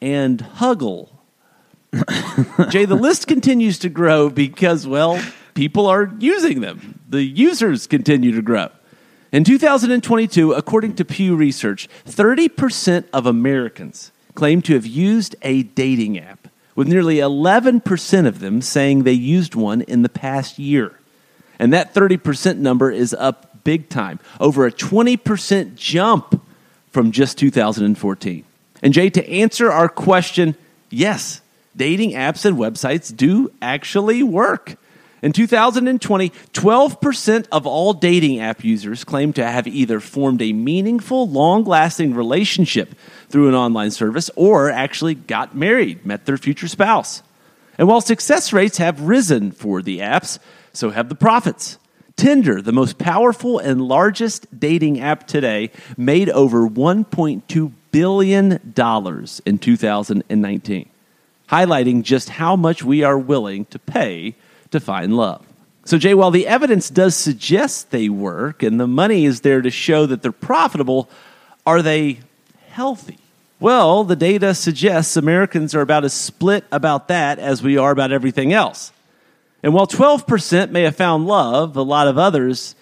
and 0.01 0.39
Huggle. 0.39 1.09
Jay, 2.69 2.85
the 2.85 2.95
list 2.95 3.27
continues 3.27 3.79
to 3.79 3.89
grow 3.89 4.29
because, 4.29 4.87
well, 4.87 5.21
people 5.55 5.87
are 5.87 6.11
using 6.19 6.61
them. 6.61 6.99
The 7.09 7.23
users 7.23 7.87
continue 7.87 8.31
to 8.31 8.41
grow. 8.41 8.69
In 9.31 9.43
2022, 9.43 10.53
according 10.53 10.95
to 10.95 11.05
Pew 11.05 11.35
Research, 11.35 11.87
30% 12.05 13.05
of 13.13 13.25
Americans 13.25 14.11
claim 14.35 14.61
to 14.63 14.73
have 14.73 14.85
used 14.85 15.35
a 15.41 15.63
dating 15.63 16.17
app, 16.17 16.47
with 16.75 16.87
nearly 16.87 17.17
11% 17.17 18.27
of 18.27 18.39
them 18.39 18.61
saying 18.61 19.03
they 19.03 19.11
used 19.11 19.53
one 19.53 19.81
in 19.81 20.01
the 20.01 20.09
past 20.09 20.57
year. 20.57 20.97
And 21.59 21.73
that 21.73 21.93
30% 21.93 22.57
number 22.57 22.89
is 22.89 23.13
up 23.13 23.63
big 23.63 23.89
time, 23.89 24.19
over 24.39 24.65
a 24.65 24.71
20% 24.71 25.75
jump 25.75 26.41
from 26.89 27.11
just 27.11 27.37
2014. 27.37 28.45
And 28.81 28.93
Jay, 28.93 29.09
to 29.09 29.29
answer 29.29 29.71
our 29.71 29.89
question, 29.89 30.55
yes, 30.89 31.41
dating 31.75 32.11
apps 32.11 32.45
and 32.45 32.57
websites 32.57 33.15
do 33.15 33.51
actually 33.61 34.23
work. 34.23 34.77
In 35.21 35.33
2020, 35.33 36.29
12% 36.29 37.47
of 37.51 37.67
all 37.67 37.93
dating 37.93 38.39
app 38.39 38.63
users 38.63 39.03
claim 39.03 39.33
to 39.33 39.45
have 39.45 39.67
either 39.67 39.99
formed 39.99 40.41
a 40.41 40.53
meaningful, 40.53 41.27
long 41.27 41.65
lasting 41.65 42.15
relationship 42.15 42.95
through 43.27 43.49
an 43.49 43.55
online 43.55 43.91
service 43.91 44.29
or 44.37 44.69
actually 44.69 45.15
got 45.15 45.55
married, 45.55 46.05
met 46.05 46.25
their 46.25 46.37
future 46.37 46.69
spouse. 46.69 47.21
And 47.77 47.87
while 47.87 48.01
success 48.01 48.53
rates 48.53 48.77
have 48.77 49.01
risen 49.01 49.51
for 49.51 49.81
the 49.81 49.99
apps, 49.99 50.39
so 50.71 50.89
have 50.91 51.09
the 51.09 51.15
profits. 51.15 51.77
Tinder, 52.15 52.61
the 52.61 52.73
most 52.73 52.97
powerful 52.97 53.59
and 53.59 53.81
largest 53.81 54.47
dating 54.57 54.99
app 54.99 55.27
today, 55.27 55.71
made 55.97 56.29
over 56.29 56.67
$1.2 56.67 57.71
billion 57.91 58.71
dollars 58.73 59.41
in 59.45 59.57
2019, 59.57 60.89
highlighting 61.49 62.03
just 62.03 62.29
how 62.29 62.55
much 62.55 62.83
we 62.83 63.03
are 63.03 63.17
willing 63.17 63.65
to 63.65 63.79
pay 63.79 64.35
to 64.71 64.79
find 64.79 65.15
love. 65.15 65.45
So, 65.85 65.97
Jay, 65.97 66.13
while 66.13 66.31
the 66.31 66.47
evidence 66.47 66.89
does 66.89 67.15
suggest 67.15 67.89
they 67.89 68.09
work 68.09 68.61
and 68.61 68.79
the 68.79 68.87
money 68.87 69.25
is 69.25 69.41
there 69.41 69.61
to 69.61 69.71
show 69.71 70.05
that 70.05 70.21
they're 70.21 70.31
profitable, 70.31 71.09
are 71.65 71.81
they 71.81 72.19
healthy? 72.69 73.17
Well, 73.59 74.03
the 74.03 74.15
data 74.15 74.53
suggests 74.53 75.17
Americans 75.17 75.75
are 75.75 75.81
about 75.81 76.05
as 76.05 76.13
split 76.13 76.63
about 76.71 77.07
that 77.07 77.39
as 77.39 77.61
we 77.61 77.77
are 77.77 77.91
about 77.91 78.11
everything 78.11 78.53
else. 78.53 78.91
And 79.63 79.73
while 79.73 79.87
12% 79.87 80.69
may 80.69 80.83
have 80.83 80.95
found 80.95 81.27
love, 81.27 81.75
a 81.75 81.81
lot 81.81 82.07
of 82.07 82.17
others 82.17 82.75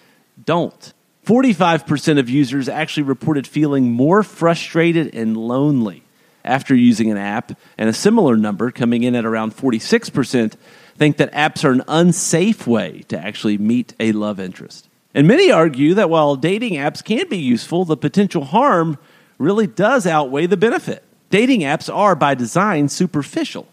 don't. 0.44 0.92
45% 1.28 2.18
of 2.18 2.30
users 2.30 2.70
actually 2.70 3.02
reported 3.02 3.46
feeling 3.46 3.92
more 3.92 4.22
frustrated 4.22 5.14
and 5.14 5.36
lonely 5.36 6.02
after 6.42 6.74
using 6.74 7.10
an 7.10 7.18
app, 7.18 7.52
and 7.76 7.90
a 7.90 7.92
similar 7.92 8.34
number 8.34 8.70
coming 8.70 9.02
in 9.02 9.14
at 9.14 9.26
around 9.26 9.54
46% 9.54 10.54
think 10.96 11.18
that 11.18 11.30
apps 11.34 11.64
are 11.64 11.72
an 11.72 11.82
unsafe 11.86 12.66
way 12.66 13.04
to 13.08 13.18
actually 13.18 13.58
meet 13.58 13.92
a 14.00 14.12
love 14.12 14.40
interest. 14.40 14.88
And 15.12 15.28
many 15.28 15.50
argue 15.50 15.92
that 15.92 16.08
while 16.08 16.34
dating 16.34 16.76
apps 16.76 17.04
can 17.04 17.28
be 17.28 17.36
useful, 17.36 17.84
the 17.84 17.98
potential 17.98 18.44
harm 18.44 18.96
really 19.36 19.66
does 19.66 20.06
outweigh 20.06 20.46
the 20.46 20.56
benefit. 20.56 21.04
Dating 21.28 21.60
apps 21.60 21.94
are, 21.94 22.14
by 22.14 22.36
design, 22.36 22.88
superficial. 22.88 23.68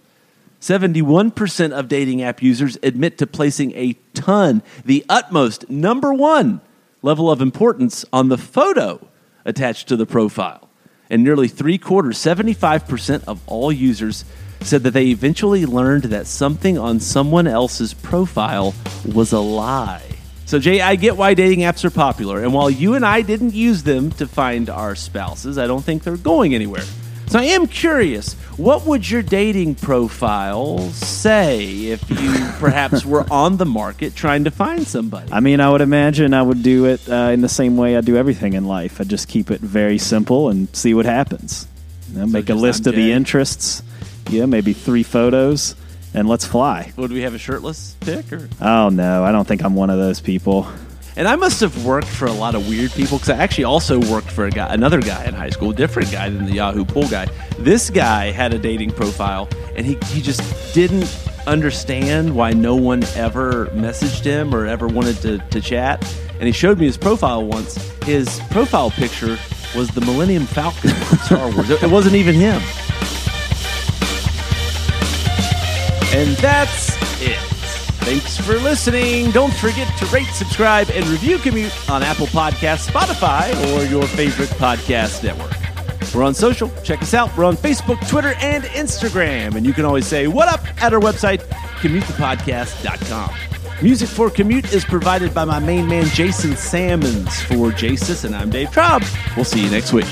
71% 0.60 1.72
of 1.72 1.88
dating 1.88 2.22
app 2.22 2.44
users 2.44 2.78
admit 2.84 3.18
to 3.20 3.26
placing 3.26 3.72
a 3.76 3.96
ton, 4.13 4.62
the 4.84 5.06
utmost, 5.08 5.70
number 5.70 6.13
one 6.13 6.60
level 7.06 7.30
of 7.30 7.39
importance 7.39 8.04
on 8.12 8.30
the 8.30 8.38
photo 8.38 9.08
attached 9.46 9.88
to 9.88 9.96
the 9.96 10.08
profile. 10.08 10.68
And 11.08 11.24
nearly 11.24 11.48
three 11.48 11.78
quarters, 11.78 12.18
75% 12.18 13.24
of 13.26 13.39
all 13.46 13.72
users 13.72 14.26
said 14.62 14.82
that 14.82 14.91
they 14.91 15.10
eventually 15.10 15.68
learned 15.68 16.06
that 16.06 16.26
something 16.26 16.80
on 16.80 17.00
someone 17.00 17.46
else's 17.46 17.94
profile 17.94 18.74
was 19.13 19.32
a 19.32 19.39
lie. 19.39 20.02
So, 20.48 20.58
Jay, 20.58 20.82
I 20.82 20.96
get 20.96 21.15
why 21.15 21.36
dating 21.36 21.60
apps 21.60 21.86
are 21.86 21.91
popular. 21.91 22.41
And 22.41 22.54
while 22.56 22.72
you 22.72 22.96
and 22.96 23.06
I 23.06 23.22
didn't 23.22 23.54
use 23.54 23.84
them 23.84 24.10
to 24.13 24.28
find 24.28 24.68
our 24.68 24.96
spouses, 24.96 25.60
I 25.60 25.68
don't 25.68 25.84
think 25.84 26.04
they're 26.04 26.18
going 26.18 26.56
anywhere. 26.56 26.84
So, 27.27 27.39
I 27.39 27.45
am 27.45 27.67
curious 27.67 28.33
what 28.57 28.85
would 28.85 29.09
your 29.09 29.21
dating 29.21 29.75
profile 29.75 30.79
say 30.91 31.88
if 31.88 32.09
you 32.09 32.33
perhaps 32.59 33.05
were 33.05 33.25
on 33.31 33.57
the 33.57 33.65
market 33.65 34.15
trying 34.15 34.45
to 34.45 34.51
find 34.51 34.88
somebody? 34.88 35.31
I 35.31 35.39
mean, 35.39 35.59
I 35.59 35.69
would 35.69 35.81
imagine 35.81 36.33
I 36.33 36.41
would 36.41 36.63
do 36.63 36.85
it 36.85 37.09
uh, 37.09 37.31
in 37.33 37.41
the 37.41 37.49
same 37.49 37.75
way 37.77 37.97
I 37.97 38.01
do 38.01 38.15
everything 38.15 38.53
in 38.53 38.65
life. 38.65 39.01
I 39.01 39.03
just 39.03 39.27
keep 39.27 39.51
it 39.51 39.59
very 39.59 39.97
simple 39.97 40.49
and 40.49 40.73
see 40.75 40.93
what 40.93 41.05
happens. 41.05 41.67
You 42.11 42.19
know, 42.19 42.27
make 42.27 42.49
a 42.49 42.53
list 42.55 42.85
I'm 42.85 42.91
of 42.91 42.95
the 42.95 43.11
interests. 43.11 43.83
Yeah, 44.29 44.45
maybe 44.45 44.73
three 44.73 45.03
photos, 45.03 45.75
and 46.13 46.29
let's 46.29 46.45
fly. 46.45 46.93
Would 46.95 47.11
we 47.11 47.21
have 47.21 47.33
a 47.33 47.38
shirtless 47.38 47.95
pic? 47.99 48.31
Or? 48.31 48.49
Oh 48.61 48.89
no, 48.89 49.23
I 49.23 49.31
don't 49.31 49.47
think 49.47 49.63
I'm 49.63 49.75
one 49.75 49.89
of 49.89 49.97
those 49.97 50.21
people. 50.21 50.67
And 51.17 51.30
I 51.30 51.38
must 51.38 51.62
have 51.62 51.86
worked 51.86 52.08
for 52.08 52.25
a 52.25 52.32
lot 52.34 52.56
of 52.56 52.67
weird 52.67 52.91
people 52.91 53.17
because 53.17 53.30
I 53.30 53.38
actually 53.38 53.63
also 53.63 53.99
worked 54.12 54.30
for 54.30 54.45
a 54.45 54.51
guy, 54.51 54.73
another 54.73 54.99
guy 54.99 55.23
in 55.25 55.34
high 55.34 55.49
school, 55.49 55.71
different 55.71 56.12
guy 56.12 56.30
than 56.30 56.45
the 56.45 56.54
Yahoo 56.54 56.84
pool 56.84 57.08
guy. 57.08 57.28
This 57.58 57.89
guy 57.89 58.32
had 58.32 58.54
a 58.54 58.60
dating 58.60 58.91
profile, 58.91 59.47
and 59.78 59.86
he, 59.86 59.97
he 60.08 60.21
just 60.21 60.73
didn't 60.73 61.10
understand 61.47 62.36
why 62.36 62.51
no 62.51 62.75
one 62.75 63.04
ever 63.15 63.67
messaged 63.67 64.25
him 64.25 64.54
or 64.54 64.65
ever 64.65 64.88
wanted 64.88 65.15
to, 65.17 65.38
to 65.38 65.62
chat. 65.62 66.04
And 66.34 66.43
he 66.43 66.51
showed 66.51 66.80
me 66.80 66.86
his 66.86 66.97
profile 66.97 67.45
once. 67.45 67.75
His 68.04 68.41
profile 68.51 68.91
picture 68.91 69.38
was 69.73 69.89
the 69.89 70.01
Millennium 70.01 70.45
Falcon 70.45 70.89
from 71.06 71.17
Star 71.19 71.51
Wars. 71.51 71.69
It, 71.69 71.82
it 71.82 71.89
wasn't 71.89 72.15
even 72.15 72.36
him. 72.36 72.62
And 76.13 76.36
that's 76.38 76.95
it. 77.21 77.55
Thanks 78.06 78.38
for 78.38 78.54
listening. 78.60 79.32
Don't 79.32 79.54
forget 79.56 79.91
to 79.98 80.06
rate, 80.13 80.28
subscribe, 80.28 80.91
and 80.91 81.04
review 81.08 81.39
Commute 81.39 81.89
on 81.89 82.04
Apple 82.04 82.28
Podcasts, 82.28 82.88
Spotify, 82.88 83.52
or 83.74 83.84
your 83.86 84.04
favorite 84.04 84.50
podcast 84.50 85.24
network. 85.24 85.52
We're 86.13 86.22
on 86.22 86.36
social. 86.36 86.70
Check 86.84 87.02
us 87.02 87.15
out. 87.15 87.36
We're 87.36 87.46
on 87.46 87.58
Facebook, 87.58 88.08
Twitter, 88.08 88.36
and 88.41 88.63
Instagram. 88.65 89.56
And 89.56 89.65
you 89.65 89.74
can 89.74 89.86
always 89.86 90.06
say, 90.06 90.28
What 90.28 90.48
up 90.48 90.62
at 90.84 90.94
our 90.94 91.00
website, 91.00 91.41
commutethepodcast.com. 91.80 93.36
Music 93.82 94.08
for 94.08 94.30
Commute 94.30 94.72
is 94.72 94.86
provided 94.86 95.34
by 95.34 95.44
my 95.44 95.58
main 95.58 95.88
man, 95.88 96.06
Jason 96.06 96.56
Salmons. 96.56 97.41
For 97.41 97.72
Jasis, 97.72 98.24
and 98.24 98.36
I'm 98.36 98.52
Dave 98.52 98.70
Traub. 98.70 99.04
We'll 99.36 99.46
see 99.46 99.63
you 99.63 99.72
next 99.72 99.91
week. 99.94 100.06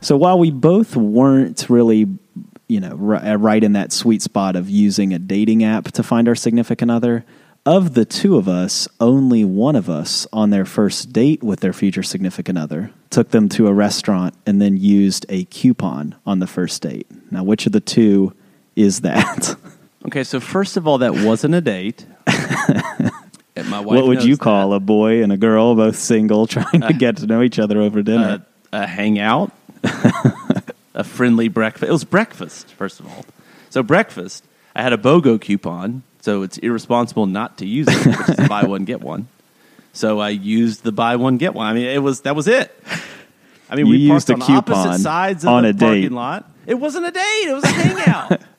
So 0.00 0.16
while 0.16 0.40
we 0.40 0.50
both 0.50 0.96
weren't 0.96 1.70
really, 1.70 2.18
you 2.68 2.80
know, 2.80 2.94
ri- 2.94 3.18
uh, 3.18 3.36
right 3.36 3.62
in 3.62 3.72
that 3.72 3.92
sweet 3.92 4.22
spot 4.22 4.56
of 4.56 4.68
using 4.68 5.12
a 5.12 5.18
dating 5.18 5.62
app 5.64 5.92
to 5.92 6.02
find 6.02 6.28
our 6.28 6.34
significant 6.34 6.90
other, 6.90 7.24
of 7.64 7.94
the 7.94 8.04
two 8.04 8.36
of 8.36 8.48
us, 8.48 8.86
only 9.00 9.44
one 9.44 9.74
of 9.74 9.90
us 9.90 10.26
on 10.32 10.50
their 10.50 10.64
first 10.64 11.12
date 11.12 11.42
with 11.42 11.60
their 11.60 11.72
future 11.72 12.02
significant 12.02 12.56
other 12.58 12.92
took 13.10 13.30
them 13.30 13.48
to 13.48 13.66
a 13.66 13.72
restaurant 13.72 14.34
and 14.46 14.62
then 14.62 14.76
used 14.76 15.26
a 15.28 15.44
coupon 15.46 16.14
on 16.24 16.38
the 16.38 16.46
first 16.46 16.82
date. 16.82 17.08
Now, 17.30 17.42
which 17.42 17.66
of 17.66 17.72
the 17.72 17.80
two 17.80 18.34
is 18.76 19.00
that? 19.00 19.56
Okay, 20.06 20.22
so 20.22 20.38
first 20.38 20.76
of 20.76 20.86
all, 20.86 20.98
that 20.98 21.14
wasn't 21.14 21.56
a 21.56 21.60
date. 21.60 22.06
My 22.28 23.80
wife 23.80 23.86
what 23.86 24.06
would 24.06 24.22
you 24.22 24.36
that. 24.36 24.40
call 24.42 24.72
a 24.72 24.78
boy 24.78 25.20
and 25.20 25.32
a 25.32 25.36
girl, 25.36 25.74
both 25.74 25.96
single, 25.96 26.46
trying 26.46 26.82
to 26.82 26.92
get 26.98 27.16
to 27.16 27.26
know 27.26 27.42
each 27.42 27.58
other 27.58 27.80
over 27.80 28.02
dinner? 28.02 28.44
a, 28.72 28.82
a 28.82 28.86
hangout, 28.86 29.50
a 30.96 31.04
friendly 31.04 31.46
breakfast. 31.48 31.88
It 31.88 31.92
was 31.92 32.04
breakfast, 32.04 32.72
first 32.72 32.98
of 32.98 33.06
all. 33.06 33.24
So 33.70 33.82
breakfast, 33.84 34.44
I 34.74 34.82
had 34.82 34.92
a 34.92 34.98
BOGO 34.98 35.40
coupon, 35.40 36.02
so 36.20 36.42
it's 36.42 36.58
irresponsible 36.58 37.26
not 37.26 37.58
to 37.58 37.66
use 37.66 37.86
it, 37.88 38.06
which 38.06 38.38
is 38.38 38.48
buy 38.48 38.64
one 38.64 38.84
get 38.84 39.00
one. 39.00 39.28
So 39.92 40.18
I 40.18 40.30
used 40.30 40.82
the 40.82 40.92
buy 40.92 41.16
one 41.16 41.36
get 41.36 41.54
one. 41.54 41.66
I 41.66 41.72
mean, 41.72 41.86
it 41.86 42.02
was 42.02 42.22
that 42.22 42.34
was 42.34 42.48
it. 42.48 42.74
I 43.70 43.76
mean, 43.76 43.86
You 43.86 43.92
we 43.92 43.98
used 43.98 44.26
parked 44.28 44.42
a 44.42 44.44
on 44.44 44.56
opposite 44.58 45.02
sides 45.02 45.44
of 45.44 45.50
on 45.50 45.62
the 45.62 45.70
a 45.70 45.74
parking 45.74 46.02
date. 46.02 46.12
lot. 46.12 46.50
It 46.66 46.74
wasn't 46.74 47.06
a 47.06 47.10
date; 47.10 47.20
it 47.48 47.54
was 47.54 47.64
a 47.64 47.68
hangout. 47.68 48.40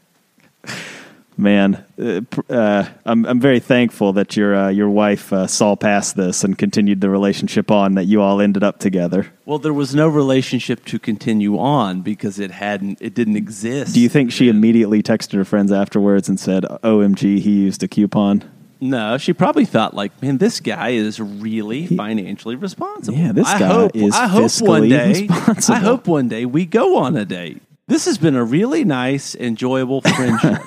Man, 1.40 1.86
uh, 2.02 2.22
uh, 2.52 2.86
I'm 3.06 3.24
I'm 3.26 3.40
very 3.40 3.60
thankful 3.60 4.12
that 4.14 4.36
your 4.36 4.56
uh, 4.56 4.70
your 4.70 4.90
wife 4.90 5.32
uh, 5.32 5.46
saw 5.46 5.76
past 5.76 6.16
this 6.16 6.44
and 6.44 6.58
continued 6.58 7.00
the 7.00 7.12
relationship 7.12 7.70
on. 7.70 7.94
That 7.94 8.06
you 8.06 8.22
all 8.24 8.42
ended 8.42 8.64
up 8.64 8.80
together. 8.80 9.28
well, 9.46 9.60
there 9.60 9.74
was 9.74 9.94
no 9.94 10.08
relationship 10.08 10.84
to 10.86 10.98
continue 10.98 11.60
on 11.60 12.02
because 12.02 12.40
it 12.40 12.50
hadn't, 12.50 12.98
it 13.02 13.14
didn't 13.14 13.36
exist. 13.36 13.94
Do 13.94 14.00
you 14.00 14.10
think 14.10 14.32
she 14.32 14.50
immediately 14.50 15.04
texted 15.04 15.34
her 15.34 15.46
friends 15.46 15.72
afterwards 15.72 16.28
and 16.28 16.40
said, 16.40 16.64
"OMG, 16.84 17.40
he 17.40 17.52
used 17.52 17.84
a 17.84 17.88
coupon"? 17.88 18.44
No, 18.80 19.18
she 19.18 19.34
probably 19.34 19.66
thought 19.66 19.94
like, 19.94 20.20
man, 20.22 20.38
this 20.40 20.60
guy 20.60 20.90
is 20.90 21.20
really 21.20 21.86
financially 21.88 22.56
responsible. 22.56 23.18
Yeah, 23.18 23.32
this 23.32 23.48
I 23.48 23.60
guy 23.60 23.68
hope, 23.68 23.96
is 23.96 24.14
I 24.16 24.28
hope 24.28 24.52
one 24.62 24.90
day. 24.90 25.22
responsible. 25.28 25.76
I 25.76 25.80
hope 25.80 26.08
one 26.08 26.28
day 26.30 26.46
we 26.46 26.66
go 26.66 26.98
on 26.98 27.16
a 27.16 27.26
date. 27.26 27.62
This 27.88 28.06
has 28.06 28.18
been 28.18 28.36
a 28.36 28.44
really 28.44 28.84
nice, 28.84 29.34
enjoyable 29.34 30.02
friendship, 30.16 30.62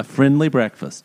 a 0.00 0.02
friendly 0.02 0.48
breakfast. 0.48 1.04